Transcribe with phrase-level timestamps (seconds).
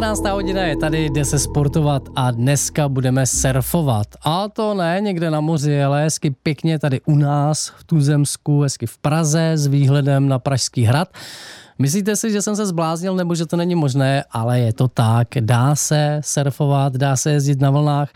[0.00, 0.08] Major.
[0.08, 0.32] 19.
[0.32, 4.06] hodina je tady, jde se sportovat a dneska budeme surfovat.
[4.24, 8.86] A to ne někde na moři, ale hezky pěkně tady u nás v Tuzemsku, hezky
[8.86, 11.08] v Praze s výhledem na Pražský hrad.
[11.78, 15.28] Myslíte si, že jsem se zbláznil nebo že to není možné, ale je to tak.
[15.40, 18.10] Dá se surfovat, dá se jezdit na vlnách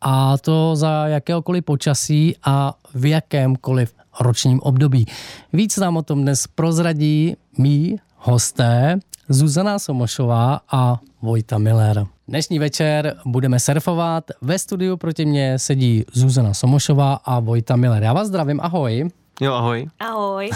[0.00, 5.06] a to za jakéhokoliv počasí a v jakémkoliv ročním období.
[5.52, 12.06] Víc nám o tom dnes prozradí mý hosté Zuzana Somošová a Vojta Miller.
[12.28, 14.24] Dnešní večer budeme surfovat.
[14.40, 18.02] Ve studiu proti mně sedí Zuzana Somošová a Vojta Miller.
[18.02, 19.10] Já vás zdravím, ahoj.
[19.40, 19.88] Jo, ahoj.
[20.00, 20.50] Ahoj.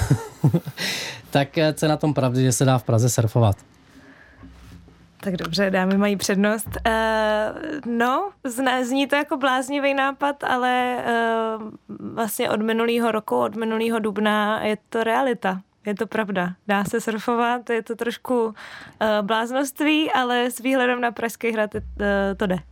[1.30, 3.56] tak eh, co je na tom pravdy, že se dá v Praze surfovat?
[5.20, 6.68] Tak dobře, dámy mají přednost.
[6.86, 10.96] Uh, no, zna, zní to jako bláznivý nápad, ale
[11.58, 11.68] uh,
[12.14, 15.60] vlastně od minulého roku, od minulého dubna je to realita.
[15.86, 16.54] Je to pravda.
[16.68, 18.52] Dá se surfovat, je to trošku uh,
[19.22, 21.80] bláznoství, ale s výhledem na Pražský hrad uh,
[22.36, 22.56] to jde.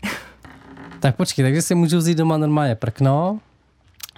[1.00, 3.40] Tak počkej, takže si můžu vzít doma normálně prkno,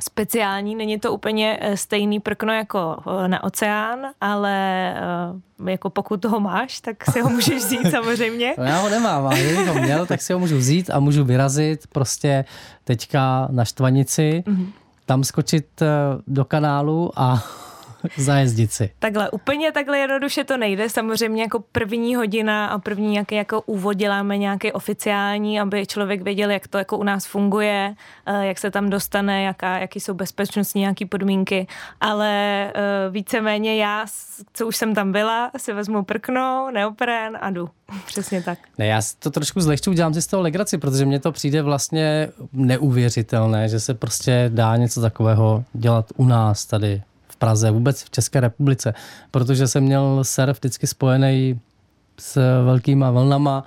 [0.01, 4.95] speciální, není to úplně eh, stejný prkno jako eh, na oceán, ale
[5.61, 8.55] eh, jako pokud toho máš, tak si ho můžeš vzít samozřejmě.
[8.59, 11.25] No já ho nemám, ale kdybych ho měl, tak si ho můžu vzít a můžu
[11.25, 12.45] vyrazit prostě
[12.85, 14.67] teďka na Štvanici, mm-hmm.
[15.07, 15.83] tam skočit
[16.27, 17.45] do kanálu a
[18.17, 18.91] zajezdit si.
[18.99, 20.89] Takhle, úplně takhle jednoduše to nejde.
[20.89, 26.51] Samozřejmě jako první hodina a první nějaký jako úvod děláme nějaký oficiální, aby člověk věděl,
[26.51, 27.95] jak to jako u nás funguje,
[28.27, 31.67] eh, jak se tam dostane, jaká, jaký jsou bezpečnostní nějaký podmínky,
[32.01, 32.29] ale
[32.69, 32.73] eh,
[33.11, 34.07] víceméně já,
[34.53, 37.71] co už jsem tam byla, si vezmu prkno, neopren a jdu.
[38.07, 38.59] Přesně tak.
[38.79, 42.29] Ne, já to trošku zlehču, dělám si z toho legraci, protože mně to přijde vlastně
[42.53, 47.03] neuvěřitelné, že se prostě dá něco takového dělat u nás tady
[47.39, 48.95] Praze, vůbec v České republice,
[49.31, 51.61] protože jsem měl surf vždycky spojený
[52.19, 53.65] s velkýma vlnama,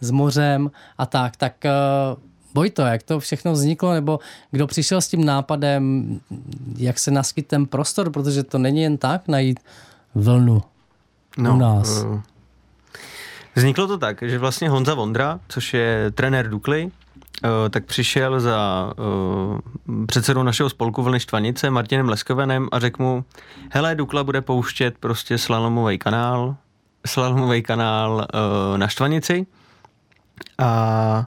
[0.00, 1.64] s mořem a tak, tak
[2.54, 4.18] boj to, jak to všechno vzniklo, nebo
[4.50, 6.06] kdo přišel s tím nápadem,
[6.76, 9.60] jak se naskyt ten prostor, protože to není jen tak najít
[10.14, 10.62] vlnu
[11.38, 12.04] no, u nás.
[12.04, 12.20] Uh,
[13.54, 17.03] vzniklo to tak, že vlastně Honza Vondra, což je trenér Dukly, Eh,
[17.70, 23.24] tak přišel za uh, předsedou našeho spolku Vlny Štvanice Martinem Leskovenem a řekl mu,
[23.70, 26.56] hele, Dukla bude pouštět prostě slalomový kanál,
[27.06, 29.46] slalomový kanál uh, na Štvanici
[30.58, 31.24] a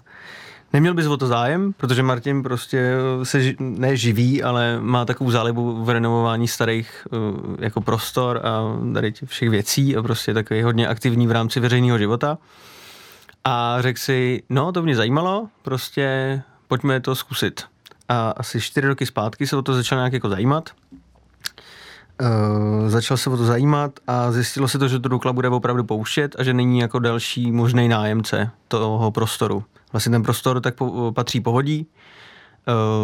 [0.74, 2.94] Neměl bys o to zájem, protože Martin prostě
[3.24, 8.62] se neživí, ale má takovou zálibu v renovování starých uh, jako prostor a
[8.94, 12.38] tady všech věcí a prostě takový hodně aktivní v rámci veřejného života.
[13.48, 17.64] A řekl si, no to mě zajímalo, prostě pojďme to zkusit.
[18.10, 20.70] A asi čtyři roky zpátky se o to začal nějak jako zajímat.
[22.22, 25.84] Uh, začal se o to zajímat a zjistilo se to, že to Dukla bude opravdu
[25.84, 29.64] pouštět a že není jako další možný nájemce toho prostoru.
[29.92, 31.88] Vlastně ten prostor tak po, patří povodí,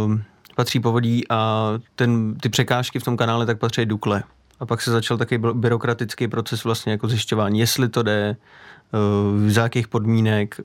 [0.05, 0.19] uh,
[0.55, 4.23] patří povodí a ten, ty překážky v tom kanále tak patří Dukle.
[4.59, 8.72] A pak se začal taky byrokratický proces vlastně jako zjišťování, jestli to jde, Eh,
[9.47, 10.63] za jakých podmínek, eh,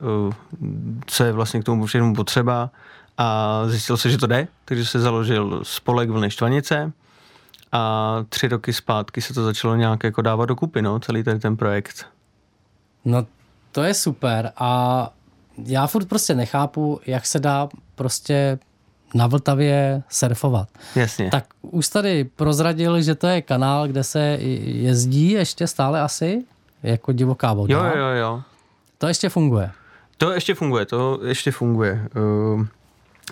[1.07, 2.71] co je vlastně k tomu všemu potřeba
[3.19, 6.93] a zjistil se, že to jde, takže se založil spolek Vlny Štvanice
[7.73, 11.57] a tři roky zpátky se to začalo nějak jako dávat dokupy, no, celý tady ten
[11.57, 12.07] projekt.
[13.05, 13.27] No
[13.73, 15.13] to je super a
[15.65, 18.59] já furt prostě nechápu, jak se dá prostě
[19.15, 20.69] na Vltavě surfovat.
[20.95, 21.31] Jasně.
[21.31, 24.21] Tak už tady prozradil, že to je kanál, kde se
[24.63, 26.45] jezdí ještě stále asi?
[26.83, 27.75] Jako divoká voda.
[27.75, 28.43] Jo, jo, jo.
[28.99, 29.71] To ještě funguje.
[30.19, 32.09] To ještě funguje, to ještě funguje.
[32.17, 32.67] Uh,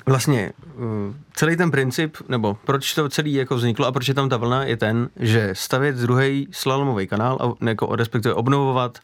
[0.06, 4.28] vlastně uh, celý ten princip, nebo proč to celý jako vzniklo a proč je tam
[4.28, 8.98] ta vlna, je ten, že stavět druhý slalomový kanál, a jako respektive obnovovat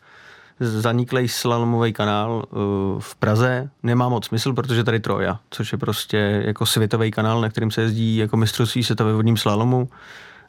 [0.61, 2.61] zaniklý slalomový kanál uh,
[3.01, 7.49] v Praze nemá moc smysl, protože tady Troja, což je prostě jako světový kanál, na
[7.49, 9.89] kterým se jezdí jako mistrovství světa ve vodním slalomu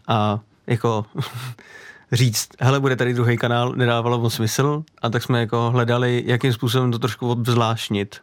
[0.07, 1.05] a jako
[2.13, 6.53] říct, hele, bude tady druhý kanál, nedávalo moc smysl a tak jsme jako hledali, jakým
[6.53, 8.21] způsobem to trošku obzvláštnit.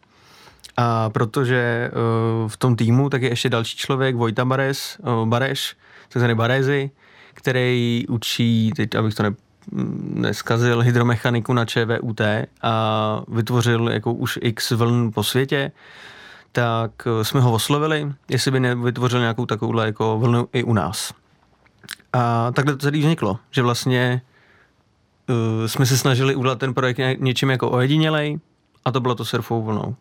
[0.77, 5.77] A protože uh, v tom týmu tak je ještě další člověk, Vojta Bares, uh, Bareš,
[6.09, 6.91] takzvaný Barezi,
[7.35, 9.31] který učí, teď abych to ne,
[10.15, 12.21] neskazil, hydromechaniku na ČVUT
[12.63, 15.73] a vytvořil jako už x vln po světě,
[16.53, 21.20] tak uh, jsme ho oslovili, jestli by nevytvořil nějakou takovouhle jako vlnu i u nás.
[22.13, 24.23] A takhle to celý vzniklo, že vlastně
[25.29, 28.39] uh, jsme se snažili udělat ten projekt něčím jako ojedinělej
[28.85, 29.97] a to bylo to surfovou vlnou.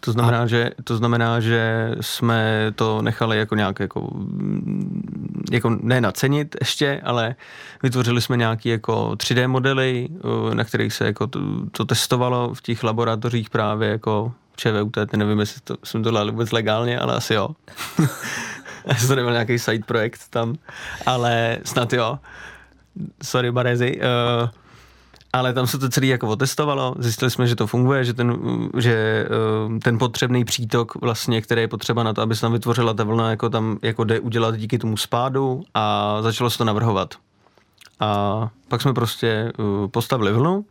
[0.00, 0.46] To znamená, a...
[0.46, 7.00] že, to znamená, že jsme to nechali jako nějak jako, mm, jako ne nacenit ještě,
[7.04, 7.34] ale
[7.82, 10.08] vytvořili jsme nějaké jako 3D modely,
[10.50, 11.40] eh, na kterých se jako to,
[11.72, 16.52] to testovalo v těch laboratořích právě jako ČVUT, nevím, jestli to, jsem to dělal vůbec
[16.52, 17.48] legálně, ale asi jo.
[18.88, 20.54] Asi to nebyl nějaký side projekt tam,
[21.06, 22.18] ale snad jo.
[23.22, 24.00] Sorry, Barezi.
[24.00, 24.48] Uh,
[25.32, 28.38] ale tam se to celé jako otestovalo, zjistili jsme, že to funguje, že ten,
[28.78, 29.26] že
[29.68, 33.04] uh, ten potřebný přítok vlastně, který je potřeba na to, aby se tam vytvořila ta
[33.04, 37.14] vlna, jako tam jako jde udělat díky tomu spádu a začalo se to navrhovat.
[38.00, 40.64] A pak jsme prostě uh, postavili vlnu,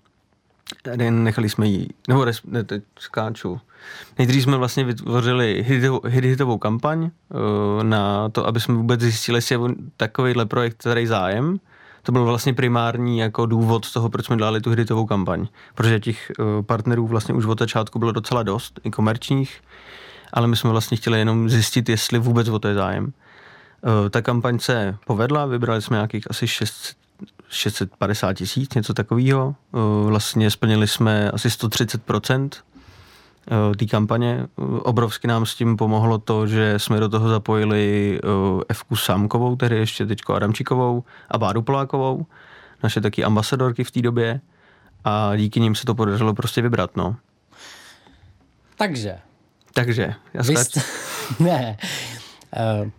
[1.10, 3.62] nechali jsme ji, nebo ne, teď skáču,
[4.18, 5.84] Nejdřív jsme vlastně vytvořili hit,
[6.26, 9.60] hitovou kampaň uh, na to, aby jsme vůbec zjistili, jestli je
[9.98, 11.60] takovýhle projekt, který zájem.
[12.04, 15.48] To byl vlastně primární jako důvod toho, proč jsme dělali tu hitovou kampaň.
[15.76, 19.62] Protože těch uh, partnerů vlastně už od začátku bylo docela dost, i komerčních,
[20.34, 23.04] ale my jsme vlastně chtěli jenom zjistit, jestli vůbec o to je zájem.
[23.04, 26.99] Uh, ta kampaň se povedla, vybrali jsme nějakých asi 600
[27.50, 29.56] 650 tisíc, něco takového.
[30.06, 32.02] Vlastně splnili jsme asi 130
[33.52, 34.48] Eh, té kampaně.
[34.82, 38.28] Obrovsky nám s tím pomohlo to, že jsme do toho zapojili eh,
[38.70, 42.26] Evku Sámkovou, tedy ještě teďko Adamčíkovou a Báru Polákovou,
[42.84, 44.42] naše taky ambasadorky v té době
[45.04, 47.16] a díky nim se to podařilo prostě vybrat, no.
[48.78, 49.18] Takže.
[49.74, 50.82] Takže, já jste...
[51.40, 51.78] ne.
[52.82, 52.90] Uh,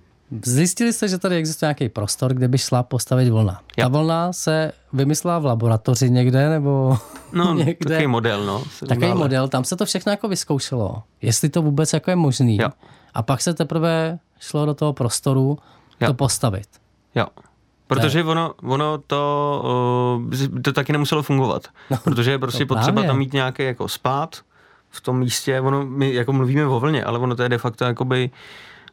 [0.44, 3.60] Zjistili jste, že tady existuje nějaký prostor, kde by šla postavit vlna.
[3.76, 6.98] Ta vlna se vymyslela v laboratoři někde, nebo
[7.32, 7.90] No, někde.
[7.90, 8.64] takový model, no.
[8.88, 11.02] Takový model, tam se to všechno jako vyzkoušelo.
[11.22, 12.56] Jestli to vůbec jako je možný.
[12.56, 12.68] Jo.
[13.14, 15.58] A pak se teprve šlo do toho prostoru
[16.00, 16.06] jo.
[16.06, 16.68] to postavit.
[17.14, 17.26] Jo.
[17.86, 20.20] Protože ono, ono to,
[20.62, 21.68] to taky nemuselo fungovat.
[21.90, 24.36] No, protože je prostě potřeba tam mít nějaký jako spát
[24.90, 25.60] v tom místě.
[25.60, 28.30] Ono, my jako mluvíme o vlně, ale ono to je de facto jakoby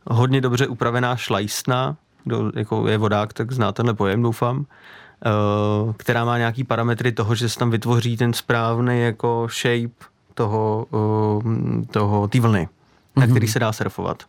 [0.10, 6.26] hodně dobře upravená šlajstna, kdo jako je vodák, tak zná tenhle pojem, doufám, uh, která
[6.26, 11.44] má nějaký parametry toho, že se tam vytvoří ten správný jako shape toho, uh,
[11.92, 13.20] toho té vlny, mm-hmm.
[13.20, 13.34] na mhm.
[13.34, 14.24] který se dá surfovat.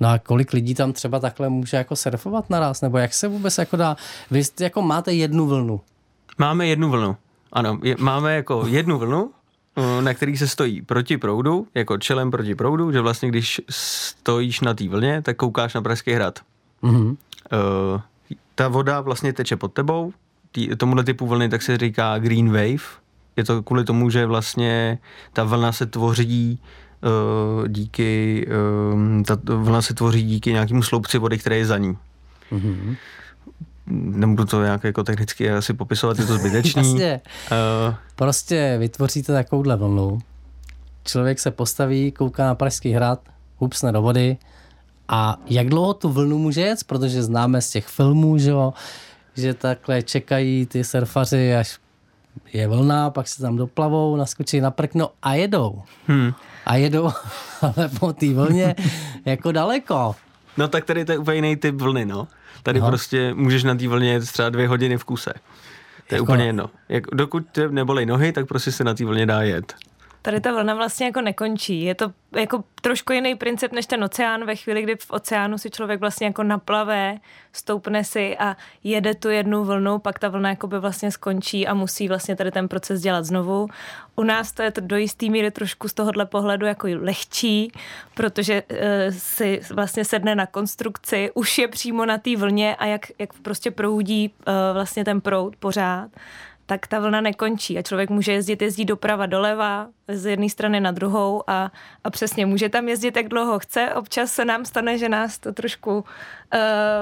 [0.00, 2.80] No a kolik lidí tam třeba takhle může jako surfovat naraz?
[2.80, 3.96] Nebo jak se vůbec jako dá?
[4.30, 5.80] Vy jako máte jednu vlnu.
[6.38, 7.16] Máme jednu vlnu.
[7.52, 9.41] Ano, je, máme jako jednu vlnu, Eh,
[9.76, 14.74] na který se stojí proti proudu, jako čelem proti proudu, že vlastně když stojíš na
[14.74, 16.38] té vlně, tak koukáš na Pražský hrad.
[16.82, 17.08] Mm-hmm.
[17.08, 18.00] Uh,
[18.54, 20.12] ta voda vlastně teče pod tebou,
[20.52, 22.84] tý, tomuhle typu vlny tak se říká green wave.
[23.36, 24.98] Je to kvůli tomu, že vlastně
[25.32, 26.60] ta vlna se tvoří
[27.02, 28.46] uh, díky,
[28.94, 31.98] uh, ta vlna se tvoří díky nějakému sloupci vody, který je za ní.
[32.52, 32.96] Mm-hmm
[33.86, 36.82] nebudu to nějak jako technicky asi popisovat, je to zbytečný.
[36.92, 37.20] Jasně.
[37.88, 40.18] Uh, prostě vytvoříte takovouhle vlnu,
[41.04, 43.20] člověk se postaví, kouká na Pražský hrad,
[43.58, 44.36] hupsne do vody
[45.08, 48.72] a jak dlouho tu vlnu může jet, protože známe z těch filmů, že, jo,
[49.34, 51.78] že takhle čekají ty surfaři, až
[52.52, 55.82] je vlna, pak se tam doplavou, naskočí na prkno a jedou.
[56.06, 56.32] Hmm.
[56.66, 57.10] A jedou,
[57.62, 58.74] ale po té vlně
[59.24, 60.14] jako daleko.
[60.56, 62.28] No tak tady to je úplně jiný typ vlny, no.
[62.62, 62.88] Tady Aha.
[62.88, 65.32] prostě můžeš na té vlně jet třeba dvě hodiny v kuse.
[66.08, 66.22] To je jako...
[66.22, 66.70] úplně jedno.
[66.88, 69.74] Jak, dokud tě nebolej nohy, tak prostě se na té vlně dá jet.
[70.22, 71.82] Tady ta vlna vlastně jako nekončí.
[71.82, 74.44] Je to jako trošku jiný princip než ten oceán.
[74.44, 77.18] Ve chvíli, kdy v oceánu si člověk vlastně jako naplave,
[77.52, 81.74] stoupne si a jede tu jednu vlnu, pak ta vlna jako by vlastně skončí a
[81.74, 83.68] musí vlastně tady ten proces dělat znovu.
[84.16, 87.72] U nás to je to do jistý míry trošku z tohohle pohledu jako lehčí,
[88.14, 88.76] protože uh,
[89.08, 93.70] si vlastně sedne na konstrukci, už je přímo na té vlně a jak, jak prostě
[93.70, 96.10] proudí uh, vlastně ten proud pořád,
[96.72, 100.90] tak ta vlna nekončí a člověk může jezdit, jezdí doprava, doleva, z jedné strany na
[100.90, 101.72] druhou a,
[102.04, 103.94] a přesně může tam jezdit, jak dlouho chce.
[103.94, 106.00] Občas se nám stane, že nás to trošku uh,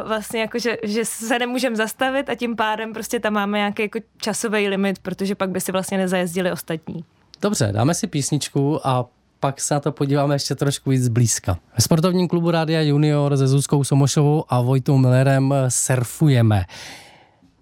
[0.08, 3.98] vlastně jako, že, že se nemůžeme zastavit a tím pádem prostě tam máme nějaký jako
[4.16, 7.04] časový limit, protože pak by si vlastně nezajezdili ostatní.
[7.42, 9.06] Dobře, dáme si písničku a
[9.40, 11.58] pak se na to podíváme ještě trošku víc blízka.
[11.76, 16.64] Ve sportovním klubu Rádia Junior se Zuzkou Somošovou a Vojtou Millerem surfujeme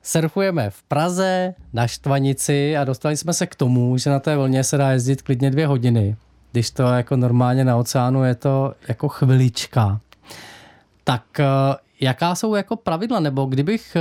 [0.09, 4.65] surfujeme v Praze, na Štvanici a dostali jsme se k tomu, že na té vlně
[4.65, 6.17] se dá jezdit klidně dvě hodiny.
[6.53, 10.01] Když to jako normálně na oceánu je to jako chvilička.
[11.05, 11.45] Tak eh,
[12.01, 14.01] jaká jsou jako pravidla, nebo kdybych eh,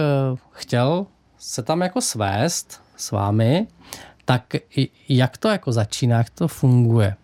[0.51, 1.05] chtěl
[1.37, 3.67] se tam jako svést s vámi,
[4.25, 4.43] tak
[5.09, 7.15] jak to jako začíná, jak to funguje?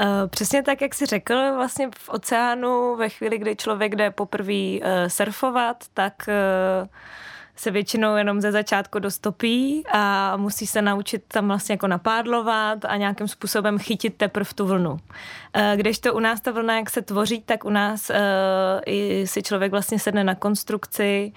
[0.00, 4.78] Eh, přesně tak, jak jsi řekl, vlastně v oceánu ve chvíli, kdy člověk jde poprvé
[5.08, 6.28] surfovat, tak
[7.60, 12.96] se většinou jenom ze začátku dostopí a musí se naučit tam vlastně jako napádlovat a
[12.96, 14.98] nějakým způsobem chytit teprve tu vlnu.
[15.54, 18.16] Eh, když to u nás ta vlna, jak se tvoří, tak u nás uh,
[18.86, 21.32] i si člověk vlastně sedne na konstrukci.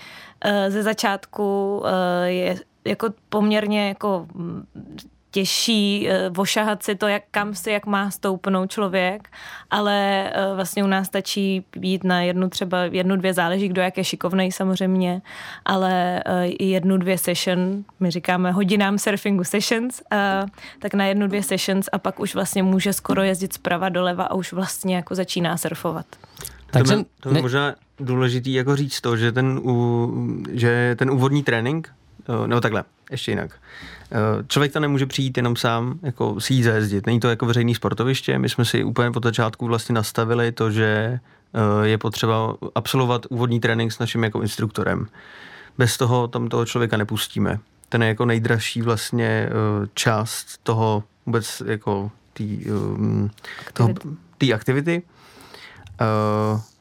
[0.45, 1.83] Uh, ze začátku
[2.25, 4.27] je jako poměrně jako
[5.33, 9.29] těžší uh, vošahat si to, jak, kam si, jak má stoupnout člověk,
[9.69, 13.97] ale uh, vlastně u nás stačí jít na jednu třeba, jednu, dvě, záleží, kdo jak
[13.97, 15.21] je šikovnej samozřejmě,
[15.65, 20.49] ale uh, i jednu, dvě session, my říkáme hodinám surfingu sessions, uh,
[20.79, 24.33] tak na jednu, dvě sessions a pak už vlastně může skoro jezdit zprava doleva a
[24.33, 26.05] už vlastně jako začíná surfovat.
[26.71, 27.41] Takže to, to je ne...
[27.41, 30.13] možná důležitý jako říct to, že ten, u,
[30.51, 31.89] že ten úvodní trénink,
[32.47, 33.59] nebo takhle, ještě jinak.
[34.13, 37.05] Eh, člověk tam nemůže přijít jenom sám, jako si jít zajezdit.
[37.05, 38.39] Není to jako veřejný sportoviště.
[38.39, 41.19] My jsme si úplně po začátku vlastně nastavili to, že
[41.53, 45.07] eh, je potřeba absolvovat úvodní trénink s naším jako instruktorem.
[45.77, 47.59] Bez toho tam toho člověka nepustíme.
[47.89, 49.51] Ten je jako nejdražší vlastně eh,
[49.93, 52.43] část toho vůbec jako té
[53.65, 54.53] aktivity.
[54.53, 55.01] aktivity.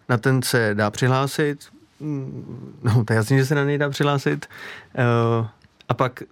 [0.09, 1.59] Na ten se dá přihlásit,
[2.01, 4.47] mm, no to je jasně, že se na něj dá přihlásit.
[5.89, 6.23] A pak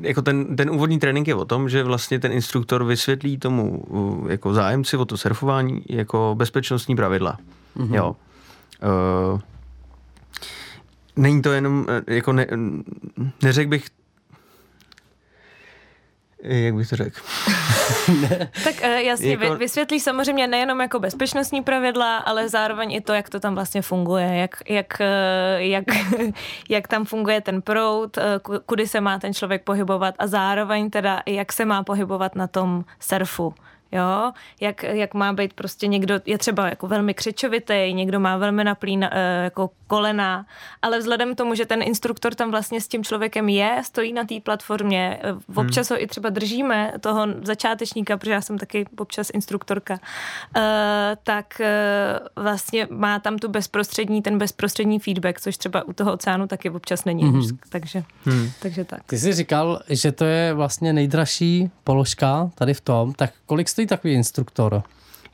[0.00, 3.84] jako ten, ten úvodní trénink je o tom, že vlastně ten instruktor vysvětlí tomu
[4.28, 7.38] eh, jako zájemci o to surfování jako bezpečnostní pravidla.
[7.76, 7.94] Mm-hmm.
[7.94, 8.16] Jo.
[9.32, 9.40] Uh,
[11.16, 12.46] není to jenom, jako ne,
[13.42, 13.86] neřekl bych
[16.46, 17.20] jak bych to řekl?
[18.64, 19.56] tak uh, jasně, jako...
[19.56, 24.26] vysvětlí samozřejmě nejenom jako bezpečnostní pravidla, ale zároveň i to, jak to tam vlastně funguje,
[24.26, 25.84] jak, jak, uh, jak,
[26.68, 31.22] jak tam funguje ten proud, uh, kudy se má ten člověk pohybovat a zároveň teda
[31.26, 33.54] jak se má pohybovat na tom surfu
[33.92, 38.64] jo, jak, jak má být prostě někdo, je třeba jako velmi křečovitý, někdo má velmi
[38.64, 39.02] naplý uh,
[39.44, 40.46] jako kolena,
[40.82, 44.24] ale vzhledem k tomu, že ten instruktor tam vlastně s tím člověkem je, stojí na
[44.24, 45.96] té platformě, eh, občas hmm.
[45.96, 50.62] ho i třeba držíme, toho začátečníka, protože já jsem taky občas instruktorka, uh,
[51.22, 51.60] tak
[52.36, 57.04] vlastně má tam tu bezprostřední, ten bezprostřední feedback, což třeba u toho oceánu taky občas
[57.04, 57.58] není, hmm.
[57.68, 58.50] takže, hmm.
[58.62, 59.04] takže tak.
[59.06, 63.86] Ty jsi říkal, že to je vlastně nejdražší položka tady v tom, tak kolik stojí
[63.86, 64.82] takový instruktor?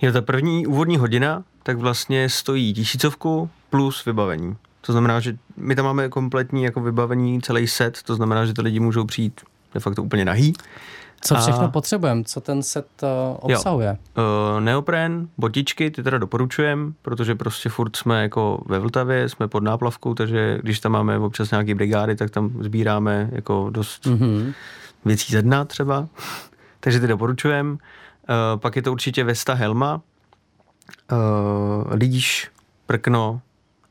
[0.00, 4.56] Je ta první úvodní hodina, tak vlastně stojí tisícovku plus vybavení.
[4.80, 8.62] To znamená, že my tam máme kompletní jako vybavení, celý set, to znamená, že ty
[8.62, 9.40] lidi můžou přijít
[9.74, 10.52] de facto úplně nahý.
[11.20, 11.68] Co všechno a...
[11.68, 12.24] potřebujeme?
[12.24, 13.08] Co ten set uh,
[13.40, 13.98] obsahuje?
[14.16, 19.62] Uh, neopren, botičky, ty teda doporučujem, protože prostě furt jsme jako ve Vltavě, jsme pod
[19.62, 24.54] náplavkou, takže když tam máme občas nějaké brigády, tak tam sbíráme jako dost mm-hmm.
[25.04, 26.08] věcí ze dna třeba.
[26.80, 27.78] takže ty doporučujem.
[28.32, 30.00] Uh, pak je to určitě Vesta Helma,
[31.12, 32.50] uh, líš,
[32.86, 33.40] prkno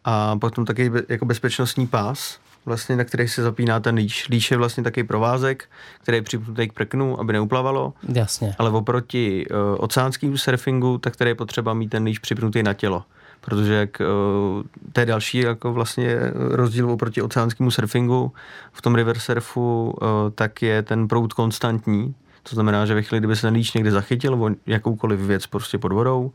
[0.06, 4.30] a potom taky jako bezpečnostní pás, vlastně, na který se zapíná ten líš.
[4.30, 5.70] Líš je vlastně taky provázek,
[6.02, 7.94] který je připnutý k prknu, aby neuplavalo.
[8.14, 8.56] Jasně.
[8.60, 13.04] Ale oproti uh, oceánskému surfingu, tak který je potřeba mít ten líš připnutý na tělo.
[13.42, 18.32] Protože jak, uh, to je další jako vlastně rozdíl oproti oceánskému surfingu.
[18.74, 22.16] V tom river surfu uh, tak je ten proud konstantní,
[22.50, 25.78] to znamená, že ve chvíli, kdyby se ten líč někde zachytil o jakoukoliv věc prostě
[25.78, 26.32] pod vodou,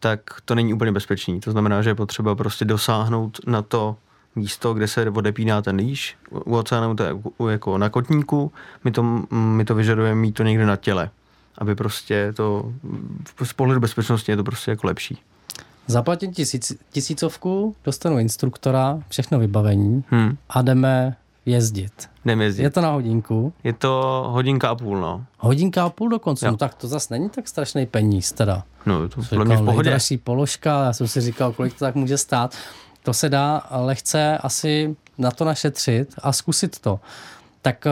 [0.00, 1.40] tak to není úplně bezpečný.
[1.40, 3.96] To znamená, že je potřeba prostě dosáhnout na to
[4.36, 6.16] místo, kde se odepíná ten líš.
[6.30, 7.12] U oceánu to je
[7.48, 8.52] jako na kotníku,
[8.84, 11.10] my to, my to vyžadujeme mít to někde na těle,
[11.58, 12.72] aby prostě to
[13.42, 15.18] z pohledu bezpečnosti je to prostě jako lepší.
[15.86, 20.36] Zaplatím tisíc, tisícovku, dostanu instruktora, všechno vybavení hmm.
[20.48, 21.92] a jdeme jezdit.
[22.24, 22.62] Jdeme jezdit.
[22.62, 23.52] Je to na hodinku?
[23.64, 25.24] Je to hodinka a půl, no.
[25.38, 26.50] Hodinka a půl dokonce, jo.
[26.52, 28.62] no tak to zase není tak strašný peníz teda.
[28.86, 29.98] No, to podle mě v pohodě.
[30.24, 32.56] položka, já jsem si říkal, kolik to tak může stát.
[33.02, 37.00] To se dá lehce asi na to našetřit a zkusit to.
[37.62, 37.90] Tak eh,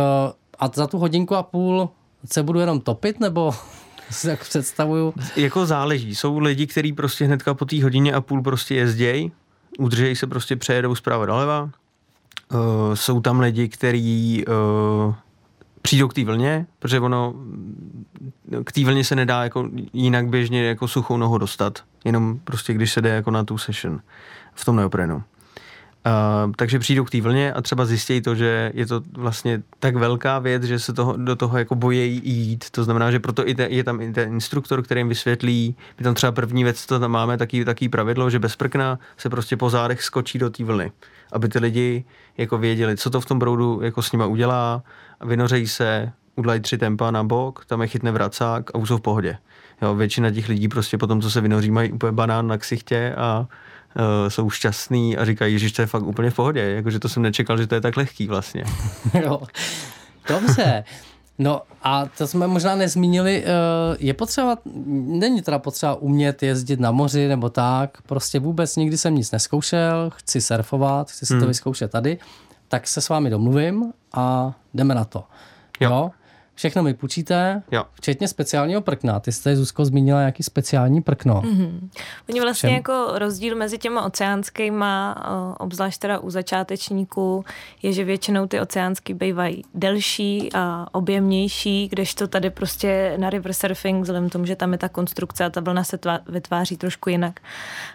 [0.59, 1.89] a za tu hodinku a půl
[2.33, 3.55] se budu jenom topit, nebo
[4.11, 5.15] si tak představuju?
[5.37, 6.15] Jako záleží.
[6.15, 9.33] Jsou lidi, kteří prostě hnedka po té hodině a půl prostě jezdějí,
[9.79, 11.71] udržejí se prostě, přejedou zprava doleva,
[12.55, 15.15] Uh, jsou tam lidi, kteří uh,
[15.83, 17.35] přijdou k té vlně, protože ono
[18.65, 22.93] k té vlně se nedá jako jinak běžně jako suchou nohu dostat, jenom prostě když
[22.93, 24.01] se jde jako na tu session
[24.55, 25.23] v tom neoprenu.
[26.07, 29.97] Uh, takže přijdou k té vlně a třeba zjistí to, že je to vlastně tak
[29.97, 32.71] velká věc, že se toho, do toho jako bojí jít.
[32.71, 36.05] To znamená, že proto i te, je tam i ten instruktor, který jim vysvětlí, my
[36.05, 39.57] tam třeba první věc, co tam máme, taký, taký pravidlo, že bez prkna se prostě
[39.57, 40.93] po zádech skočí do té vlny
[41.35, 42.05] aby ty lidi
[42.37, 44.83] jako věděli, co to v tom broudu jako s nima udělá,
[45.25, 49.01] vynořejí se, udělají tři tempa na bok, tam je chytne vracák a už jsou v
[49.01, 49.39] pohodě.
[49.83, 53.47] Jo, většina těch lidí prostě potom, co se vynoří, mají úplně banán na ksichtě a
[53.97, 56.61] uh, jsou šťastní a říkají, že to je fakt úplně v pohodě.
[56.61, 58.65] Jakože to jsem nečekal, že to je tak lehký vlastně.
[59.23, 59.43] jo.
[60.29, 60.85] Dobře.
[61.39, 64.59] No a to jsme možná nezmínili, eh, je potřeba,
[64.95, 70.11] není teda potřeba umět jezdit na moři nebo tak, prostě vůbec nikdy jsem nic neskoušel,
[70.15, 71.43] chci surfovat, chci si hmm.
[71.43, 72.19] to vyzkoušet tady,
[72.69, 75.25] tak se s vámi domluvím a jdeme na to.
[75.81, 75.91] Jo.
[75.91, 76.11] jo?
[76.55, 77.85] Všechno mi půjčíte, jo.
[77.93, 79.21] včetně speciálního prkna.
[79.21, 81.43] Ty jste, Zuzko, zmínila nějaký speciální prkno.
[81.43, 81.89] Mm-hmm.
[82.29, 82.77] Oni vlastně Všem...
[82.77, 85.25] jako rozdíl mezi těma oceánskýma,
[85.59, 87.45] obzvlášť teda u začátečníků,
[87.83, 94.03] je, že většinou ty oceánský bývají delší a objemnější, kdežto tady prostě na river surfing,
[94.03, 97.41] vzhledem tomu, že tam je ta konstrukce a ta vlna se tvá, vytváří trošku jinak,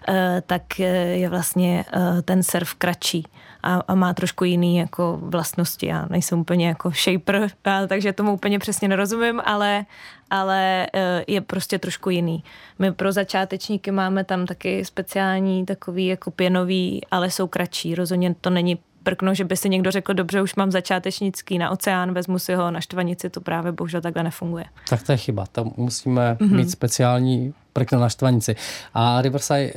[0.07, 0.79] eh, tak
[1.13, 3.25] je vlastně eh, ten surf kratší
[3.63, 5.87] a, a má trošku jiný jako vlastnosti.
[5.87, 9.85] Já nejsem úplně jako shaper, a, takže tomu úplně přesně nerozumím, ale,
[10.29, 12.43] ale e, je prostě trošku jiný.
[12.79, 17.95] My pro začátečníky máme tam taky speciální takový jako pěnový, ale jsou kratší.
[17.95, 22.13] Rozhodně to není prkno, že by si někdo řekl, dobře, už mám začátečnický na oceán,
[22.13, 24.65] vezmu si ho na štvanici, to právě bohužel takhle nefunguje.
[24.89, 26.55] Tak to je chyba, tam musíme mm-hmm.
[26.55, 28.55] mít speciální prkno na štvanici.
[28.93, 29.73] A Riverside, e,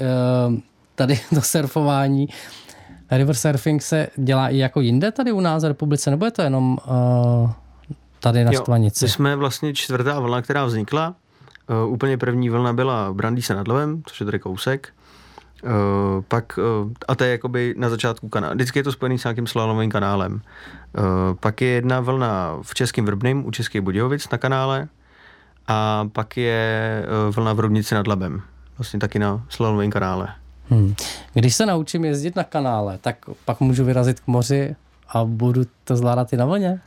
[0.94, 2.28] tady to surfování,
[3.16, 6.42] river surfing se dělá i jako jinde tady u nás v republice, nebo je to
[6.42, 7.50] jenom uh,
[8.20, 9.04] tady na jo, Stvanici?
[9.04, 11.14] My jsme vlastně čtvrtá vlna, která vznikla.
[11.84, 14.88] Uh, úplně první vlna byla Brandýse nad Levem, což je tady kousek.
[15.64, 15.70] Uh,
[16.28, 18.54] pak, uh, a to je jakoby na začátku kanálu.
[18.54, 20.32] Vždycky je to spojený s nějakým slalomovým kanálem.
[20.32, 21.02] Uh,
[21.40, 24.88] pak je jedna vlna v Českém Vrbným u Českých Budějovic na kanále
[25.66, 28.42] a pak je uh, vlna v Rudnici nad Labem.
[28.78, 30.28] Vlastně taky na slalomovém kanále.
[30.70, 30.94] Hmm.
[31.34, 34.76] Když se naučím jezdit na kanále, tak pak můžu vyrazit k moři
[35.08, 36.80] a budu to zvládat i na vlně?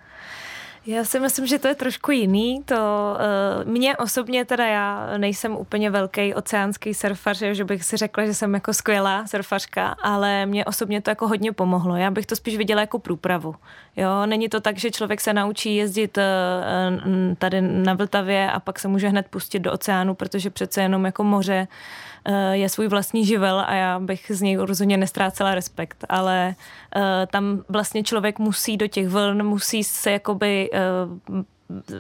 [0.88, 2.64] Já si myslím, že to je trošku jiný.
[2.66, 8.26] To uh, mě osobně teda já nejsem úplně velký oceánský surfař, že bych si řekla,
[8.26, 11.96] že jsem jako skvělá surfařka, ale mě osobně to jako hodně pomohlo.
[11.96, 13.56] Já bych to spíš viděla jako průpravu.
[13.96, 16.24] Jo, není to tak, že člověk se naučí jezdit uh,
[17.38, 21.24] tady na Vltavě a pak se může hned pustit do oceánu, protože přece jenom jako
[21.24, 22.15] moře Eh,
[22.52, 26.56] je svůj vlastní živel a já bych z něj rozhodně nestrácela respekt, ale
[26.96, 30.80] eh, tam vlastně člověk musí do těch vln, musí se jakoby eh,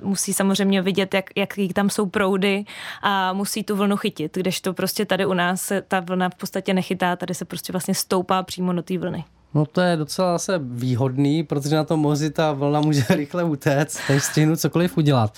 [0.03, 2.65] musí samozřejmě vidět, jak, jaký tam jsou proudy
[3.01, 6.73] a musí tu vlnu chytit, kdežto prostě tady u nás se ta vlna v podstatě
[6.73, 9.23] nechytá, tady se prostě vlastně stoupá přímo do té vlny.
[9.53, 13.99] No to je docela zase výhodný, protože na tom moři ta vlna může rychle utéct,
[14.09, 15.37] než stihnu cokoliv udělat.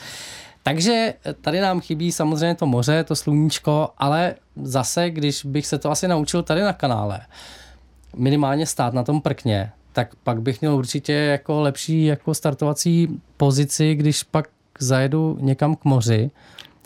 [0.67, 5.91] Takže tady nám chybí samozřejmě to moře, to sluníčko, ale zase, když bych se to
[5.91, 7.19] asi naučil tady na kanále,
[8.15, 13.95] minimálně stát na tom prkně, tak pak bych měl určitě jako lepší jako startovací pozici,
[13.95, 14.47] když pak
[14.79, 16.31] zajedu někam k moři,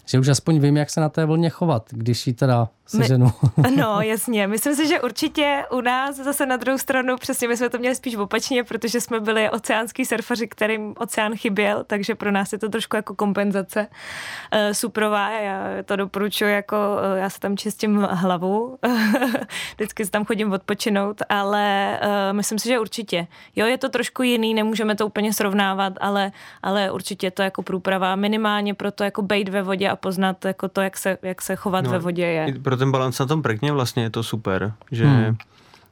[0.05, 3.31] že už aspoň vím, jak se na té vlně chovat, když ji teda seženu.
[3.57, 4.47] My, no, jasně.
[4.47, 7.95] Myslím si, že určitě u nás zase na druhou stranu přesně my jsme to měli
[7.95, 12.69] spíš opačně, protože jsme byli oceánský surfaři, kterým oceán chyběl, takže pro nás je to
[12.69, 15.29] trošku jako kompenzace uh, suprová.
[15.29, 18.77] Já to doporučuji jako, uh, já se tam čistím hlavu,
[19.75, 23.27] vždycky se tam chodím odpočinout, ale uh, myslím si, že určitě.
[23.55, 26.31] Jo, je to trošku jiný, nemůžeme to úplně srovnávat, ale,
[26.63, 30.67] ale určitě to jako průprava minimálně pro to jako bejt ve vodě a poznat jako
[30.67, 32.45] to, jak se, jak se chovat no, ve vodě je.
[32.81, 35.37] Ten balans na tom prkně vlastně je to super, že, hmm.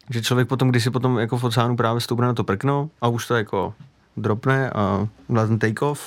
[0.09, 3.07] že člověk potom, když si potom jako v oceánu právě stoupne na to prkno a
[3.07, 3.73] už to jako
[4.17, 5.99] dropne a na ten take-off,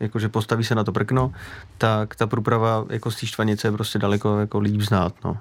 [0.00, 1.32] jakože postaví se na to prkno,
[1.78, 5.36] tak ta průprava jako z té štvanice je prostě daleko jako líp znát, no.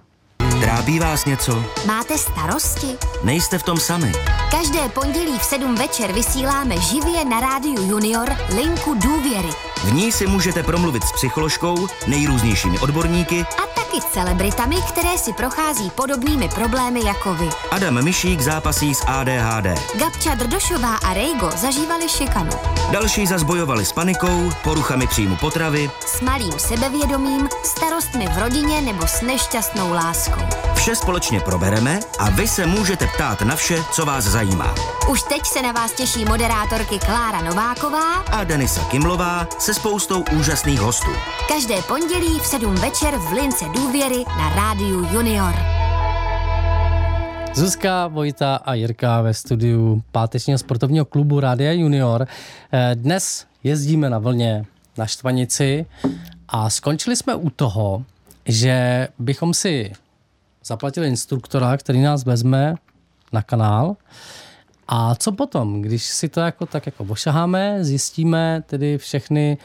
[0.60, 1.66] Trápí vás něco?
[1.88, 2.88] Máte starosti?
[3.24, 4.12] Nejste v tom sami.
[4.52, 9.50] Každé pondělí v 7 večer vysíláme živě na rádiu Junior linku důvěry.
[9.84, 15.34] V ní si můžete promluvit s psycholožkou, nejrůznějšími odborníky a taky s celebritami, které si
[15.34, 17.50] prochází podobnými problémy jako vy.
[17.72, 19.66] Adam Myšík zápasí s ADHD.
[20.00, 22.52] Gabča Drdošová a Rejgo zažívali šikanu.
[22.92, 29.22] Další zazbojovali s panikou, poruchami příjmu potravy, s malým sebevědomím, starostmi v rodině nebo s
[29.22, 30.69] nešťastnou láskou.
[30.80, 34.76] Vše společně probereme a vy se můžete ptát na vše, co vás zajímá.
[35.12, 40.80] Už teď se na vás těší moderátorky Klára Nováková a Denisa Kimlová se spoustou úžasných
[40.80, 41.12] hostů.
[41.48, 45.54] Každé pondělí v 7 večer v Lince důvěry na rádiu Junior.
[47.54, 52.28] Zuzka, Vojta a Jirka ve studiu pátečního sportovního klubu Rádia Junior.
[52.72, 54.66] Eh, dnes jezdíme na vlně
[54.98, 55.86] na Štvanici
[56.48, 58.04] a skončili jsme u toho,
[58.46, 59.92] že bychom si
[60.70, 62.76] zaplatili instruktora, který nás vezme
[63.34, 63.96] na kanál
[64.88, 69.58] A co potom, když si to jako tak jako ošaháme, zjistíme tedy všechny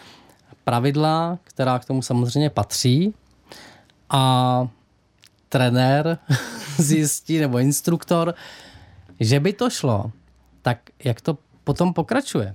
[0.64, 3.14] pravidla, která k tomu samozřejmě patří
[4.10, 4.66] a
[5.48, 6.18] trenér
[6.78, 8.34] zjistí, nebo instruktor,
[9.20, 10.12] že by to šlo,
[10.62, 12.54] tak jak to potom pokračuje?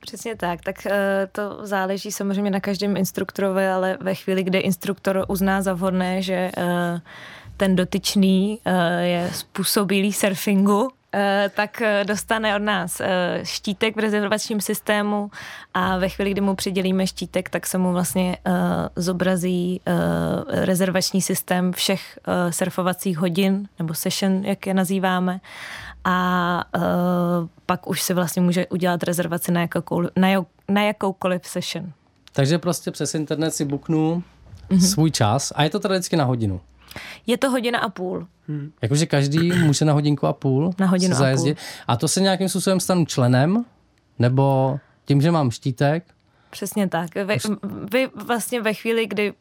[0.00, 5.24] Přesně tak, tak eh, to záleží samozřejmě na každém instruktorovi, ale ve chvíli, kdy instruktor
[5.28, 7.00] uzná za vhodné, že eh,
[7.60, 10.88] ten dotyčný eh, je způsobilý surfingu,
[11.54, 13.00] tak dostane od nás
[13.42, 15.30] štítek v rezervačním systému
[15.74, 18.36] a ve chvíli, kdy mu přidělíme štítek, tak se mu vlastně
[18.96, 19.80] zobrazí
[20.48, 22.18] rezervační systém všech
[22.50, 25.40] surfovacích hodin, nebo session, jak je nazýváme
[26.04, 26.64] a
[27.66, 31.92] pak už si vlastně může udělat rezervaci na, jakoukoliv, na, jak, na jakoukoliv session.
[32.32, 34.22] Takže prostě přes internet si buknu
[34.70, 34.90] mm-hmm.
[34.90, 36.60] svůj čas a je to teda vždycky na hodinu.
[37.26, 38.26] Je to hodina a půl.
[38.48, 38.72] Hmm.
[38.82, 41.58] Jakože každý může na hodinku a půl na hodinu zajezdit.
[41.58, 41.84] A, půl.
[41.88, 43.64] a to se nějakým způsobem stanu členem?
[44.18, 46.04] Nebo tím, že mám štítek,
[46.50, 47.14] Přesně tak.
[47.14, 47.36] Vy,
[47.92, 49.32] vy vlastně ve chvíli, kdy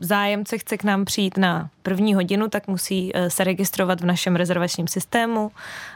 [0.00, 4.36] zájemce chce k nám přijít na první hodinu, tak musí eh, se registrovat v našem
[4.36, 5.50] rezervačním systému,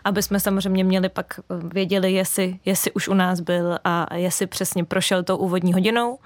[0.05, 1.43] aby jsme samozřejmě měli pak eh,
[1.75, 6.19] věděli, jestli, jestli už u nás byl a jestli přesně prošel tou úvodní hodinou.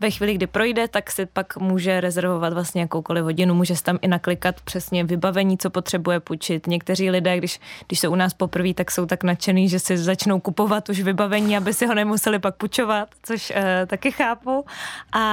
[0.00, 4.08] Ve chvíli, kdy projde, tak si pak může rezervovat vlastně jakoukoliv hodinu, může tam i
[4.08, 6.66] naklikat přesně vybavení, co potřebuje půjčit.
[6.66, 10.40] Někteří lidé, když, když jsou u nás poprvé, tak jsou tak nadšený, že si začnou
[10.40, 14.64] kupovat už vybavení, aby si ho nemuseli pak půjčovat, což uh, taky chápu.
[15.12, 15.24] A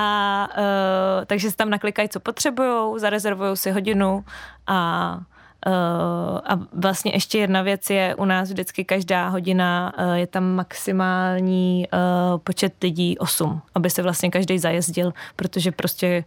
[0.57, 4.23] uh, takže si tam naklikají, co potřebují, zarezervují si hodinu
[4.67, 5.19] a
[5.67, 10.43] Uh, a vlastně ještě jedna věc je, u nás vždycky každá hodina uh, je tam
[10.43, 16.23] maximální uh, počet lidí 8, aby se vlastně každý zajezdil, protože prostě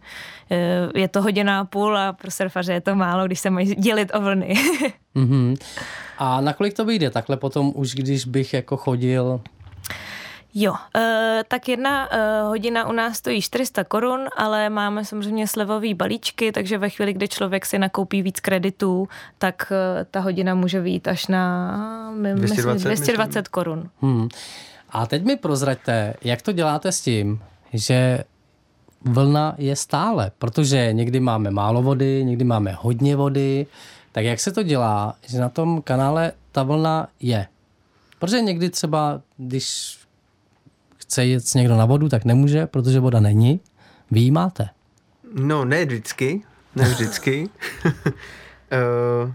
[0.95, 4.11] je to hodina a půl a pro surfaře je to málo, když se mají dělit
[4.13, 4.53] o vlny.
[5.15, 5.57] mm-hmm.
[6.17, 9.41] A nakolik to vyjde takhle potom už, když bych jako chodil
[10.57, 10.77] Jo, uh,
[11.47, 16.77] tak jedna uh, hodina u nás stojí 400 korun, ale máme samozřejmě slevové balíčky, takže
[16.77, 21.27] ve chvíli, kdy člověk si nakoupí víc kreditů, tak uh, ta hodina může být až
[21.27, 23.89] na 220, myslím, 220 korun.
[24.01, 24.29] Hmm.
[24.89, 27.39] A teď mi prozraďte, jak to děláte s tím,
[27.73, 28.23] že
[29.01, 33.67] vlna je stále, protože někdy máme málo vody, někdy máme hodně vody,
[34.11, 37.47] tak jak se to dělá, že na tom kanále ta vlna je?
[38.19, 39.97] Protože někdy třeba, když
[41.05, 43.59] chce jít někdo na vodu, tak nemůže, protože voda není.
[44.11, 44.69] Vy ji máte.
[45.33, 46.41] No, ne vždycky.
[46.75, 47.49] Ne vždycky.
[47.85, 47.91] uh,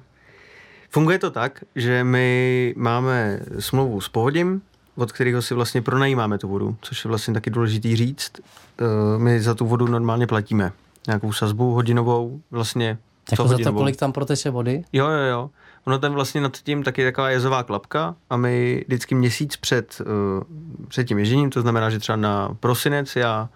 [0.91, 4.63] funguje to tak, že my máme smlouvu s pohodím,
[4.97, 8.33] od kterého si vlastně pronajímáme tu vodu, což je vlastně taky důležitý říct.
[8.41, 10.73] Uh, my za tu vodu normálně platíme
[11.07, 12.99] nějakou sazbu hodinovou, vlastně
[13.31, 14.85] jako za to, kolik tam proteče vody?
[14.93, 15.51] Jo, jo, jo.
[15.85, 20.87] Ono tam vlastně nad tím taky taková jezová klapka a my vždycky měsíc před, uh,
[20.89, 23.49] před tím ježením, to znamená, že třeba na prosinec já